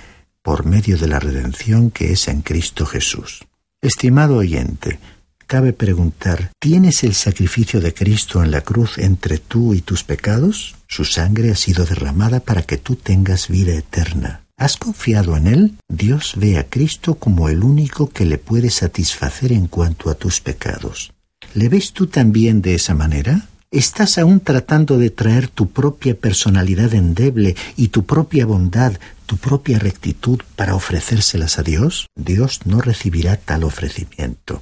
por 0.42 0.66
medio 0.66 0.98
de 0.98 1.08
la 1.08 1.20
redención 1.20 1.92
que 1.92 2.12
es 2.12 2.28
en 2.28 2.42
Cristo 2.42 2.86
Jesús. 2.86 3.46
Estimado 3.82 4.38
oyente, 4.38 5.00
cabe 5.48 5.72
preguntar, 5.72 6.52
¿tienes 6.60 7.04
el 7.04 7.16
sacrificio 7.16 7.80
de 7.80 7.94
Cristo 7.94 8.44
en 8.44 8.52
la 8.52 8.62
cruz 8.62 8.98
entre 8.98 9.38
tú 9.38 9.74
y 9.74 9.82
tus 9.82 10.04
pecados? 10.04 10.76
Su 10.88 11.06
sangre 11.06 11.52
ha 11.52 11.56
sido 11.56 11.86
derramada 11.86 12.42
para 12.42 12.64
que 12.64 12.78
tú 12.78 12.96
tengas 12.96 13.48
vida 13.48 13.74
eterna. 13.74 14.44
¿Has 14.60 14.76
confiado 14.76 15.38
en 15.38 15.48
Él? 15.48 15.76
Dios 15.88 16.34
ve 16.36 16.58
a 16.58 16.66
Cristo 16.66 17.16
como 17.16 17.48
el 17.48 17.64
único 17.64 18.10
que 18.10 18.26
le 18.26 18.38
puede 18.38 18.70
satisfacer 18.70 19.54
en 19.54 19.68
cuanto 19.68 20.10
a 20.10 20.16
tus 20.16 20.42
pecados. 20.42 21.14
¿Le 21.54 21.70
ves 21.70 21.94
tú 21.94 22.08
también 22.08 22.62
de 22.62 22.76
esa 22.76 22.94
manera? 22.94 23.48
¿Estás 23.72 24.18
aún 24.18 24.42
tratando 24.42 24.98
de 24.98 25.12
traer 25.12 25.48
tu 25.48 25.70
propia 25.70 26.14
personalidad 26.14 26.94
endeble 26.94 27.56
y 27.78 27.88
tu 27.88 28.04
propia 28.04 28.46
bondad, 28.46 29.00
tu 29.26 29.38
propia 29.38 29.80
rectitud 29.80 30.42
para 30.58 30.76
ofrecérselas 30.76 31.58
a 31.58 31.64
Dios? 31.64 32.08
Dios 32.18 32.66
no 32.66 32.82
recibirá 32.82 33.38
tal 33.38 33.64
ofrecimiento. 33.64 34.62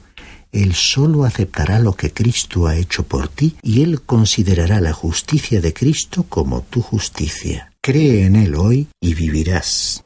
Él 0.52 0.76
solo 0.76 1.26
aceptará 1.26 1.80
lo 1.80 1.94
que 1.94 2.14
Cristo 2.14 2.68
ha 2.68 2.76
hecho 2.76 3.02
por 3.02 3.30
ti 3.30 3.56
y 3.64 3.82
Él 3.82 4.04
considerará 4.04 4.80
la 4.80 4.94
justicia 4.94 5.60
de 5.60 5.74
Cristo 5.74 6.24
como 6.30 6.62
tu 6.62 6.82
justicia. 6.84 7.72
Cree 7.88 8.26
en 8.26 8.36
Él 8.36 8.54
hoy 8.56 8.86
y 9.00 9.14
vivirás. 9.14 10.04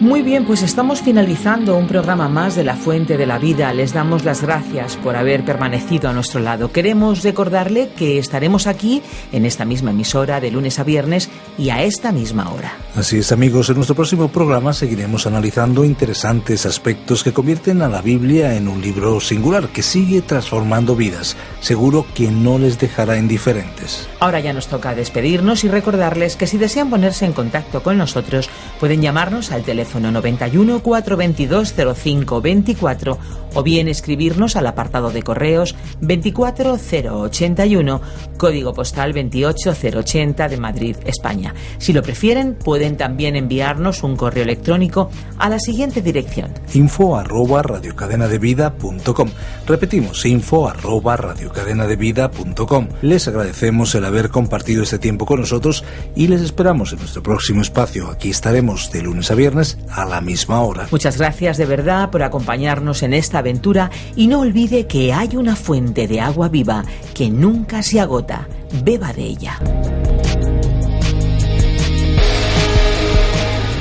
Muy 0.00 0.22
bien, 0.22 0.46
pues 0.46 0.62
estamos 0.62 1.02
finalizando 1.02 1.76
un 1.76 1.86
programa 1.86 2.26
más 2.30 2.56
de 2.56 2.64
La 2.64 2.74
Fuente 2.74 3.18
de 3.18 3.26
la 3.26 3.38
Vida. 3.38 3.74
Les 3.74 3.92
damos 3.92 4.24
las 4.24 4.40
gracias 4.40 4.96
por 4.96 5.14
haber 5.14 5.44
permanecido 5.44 6.08
a 6.08 6.14
nuestro 6.14 6.40
lado. 6.40 6.72
Queremos 6.72 7.22
recordarle 7.22 7.90
que 7.98 8.16
estaremos 8.16 8.66
aquí 8.66 9.02
en 9.30 9.44
esta 9.44 9.66
misma 9.66 9.90
emisora 9.90 10.40
de 10.40 10.50
lunes 10.50 10.78
a 10.78 10.84
viernes 10.84 11.28
y 11.58 11.68
a 11.68 11.82
esta 11.82 12.12
misma 12.12 12.50
hora. 12.50 12.72
Así 12.96 13.18
es, 13.18 13.30
amigos, 13.30 13.68
en 13.68 13.74
nuestro 13.74 13.94
próximo 13.94 14.28
programa 14.28 14.72
seguiremos 14.72 15.26
analizando 15.26 15.84
interesantes 15.84 16.64
aspectos 16.64 17.22
que 17.22 17.34
convierten 17.34 17.82
a 17.82 17.88
la 17.88 18.00
Biblia 18.00 18.56
en 18.56 18.68
un 18.68 18.80
libro 18.80 19.20
singular 19.20 19.68
que 19.68 19.82
sigue 19.82 20.22
transformando 20.22 20.96
vidas. 20.96 21.36
Seguro 21.60 22.06
que 22.14 22.30
no 22.30 22.58
les 22.58 22.78
dejará 22.78 23.18
indiferentes. 23.18 24.08
Ahora 24.18 24.40
ya 24.40 24.54
nos 24.54 24.66
toca 24.66 24.94
despedirnos 24.94 25.62
y 25.64 25.68
recordarles 25.68 26.36
que 26.36 26.46
si 26.46 26.56
desean 26.56 26.88
ponerse 26.88 27.26
en 27.26 27.34
contacto 27.34 27.82
con 27.82 27.98
nosotros, 27.98 28.48
pueden 28.78 29.02
llamarnos 29.02 29.52
al 29.52 29.62
teléfono 29.62 29.89
teléfono 29.90 30.12
91 30.12 30.84
422 30.84 31.74
05 31.96 32.40
24 32.40 33.18
o 33.54 33.64
bien 33.64 33.88
escribirnos 33.88 34.54
al 34.54 34.68
apartado 34.68 35.10
de 35.10 35.24
correos 35.24 35.74
24081, 36.00 38.00
código 38.36 38.72
postal 38.72 39.12
28080 39.12 40.48
de 40.48 40.56
Madrid, 40.56 40.96
España. 41.04 41.56
Si 41.78 41.92
lo 41.92 42.02
prefieren, 42.02 42.54
pueden 42.54 42.96
también 42.96 43.34
enviarnos 43.34 44.04
un 44.04 44.14
correo 44.14 44.44
electrónico 44.44 45.10
a 45.38 45.48
la 45.48 45.58
siguiente 45.58 46.02
dirección: 46.02 46.54
info 46.74 47.16
arroba 47.16 47.62
radiocadenadevida.com. 47.62 49.28
Repetimos, 49.66 50.24
info 50.24 50.68
arroba 50.68 51.16
radiocadenadevida.com. 51.16 52.88
Les 53.02 53.26
agradecemos 53.26 53.92
el 53.96 54.04
haber 54.04 54.30
compartido 54.30 54.84
este 54.84 55.00
tiempo 55.00 55.26
con 55.26 55.40
nosotros 55.40 55.82
y 56.14 56.28
les 56.28 56.42
esperamos 56.42 56.92
en 56.92 57.00
nuestro 57.00 57.24
próximo 57.24 57.62
espacio. 57.62 58.08
Aquí 58.10 58.30
estaremos 58.30 58.92
de 58.92 59.02
lunes 59.02 59.32
a 59.32 59.34
viernes 59.34 59.79
a 59.88 60.04
la 60.04 60.20
misma 60.20 60.60
hora. 60.60 60.86
Muchas 60.90 61.18
gracias 61.18 61.56
de 61.56 61.66
verdad 61.66 62.10
por 62.10 62.22
acompañarnos 62.22 63.02
en 63.02 63.14
esta 63.14 63.38
aventura 63.38 63.90
y 64.16 64.26
no 64.26 64.40
olvide 64.40 64.86
que 64.86 65.12
hay 65.12 65.36
una 65.36 65.56
fuente 65.56 66.06
de 66.06 66.20
agua 66.20 66.48
viva 66.48 66.84
que 67.14 67.30
nunca 67.30 67.82
se 67.82 68.00
agota. 68.00 68.48
Beba 68.84 69.12
de 69.12 69.22
ella. 69.22 69.58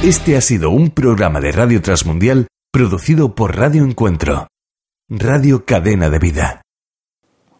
Este 0.03 0.37
ha 0.37 0.41
sido 0.41 0.69
un 0.69 0.91
programa 0.91 1.41
de 1.41 1.51
Radio 1.51 1.81
Transmundial 1.81 2.47
producido 2.71 3.35
por 3.35 3.57
Radio 3.57 3.83
Encuentro, 3.83 4.47
Radio 5.09 5.65
Cadena 5.65 6.09
de 6.09 6.19
Vida. 6.19 6.61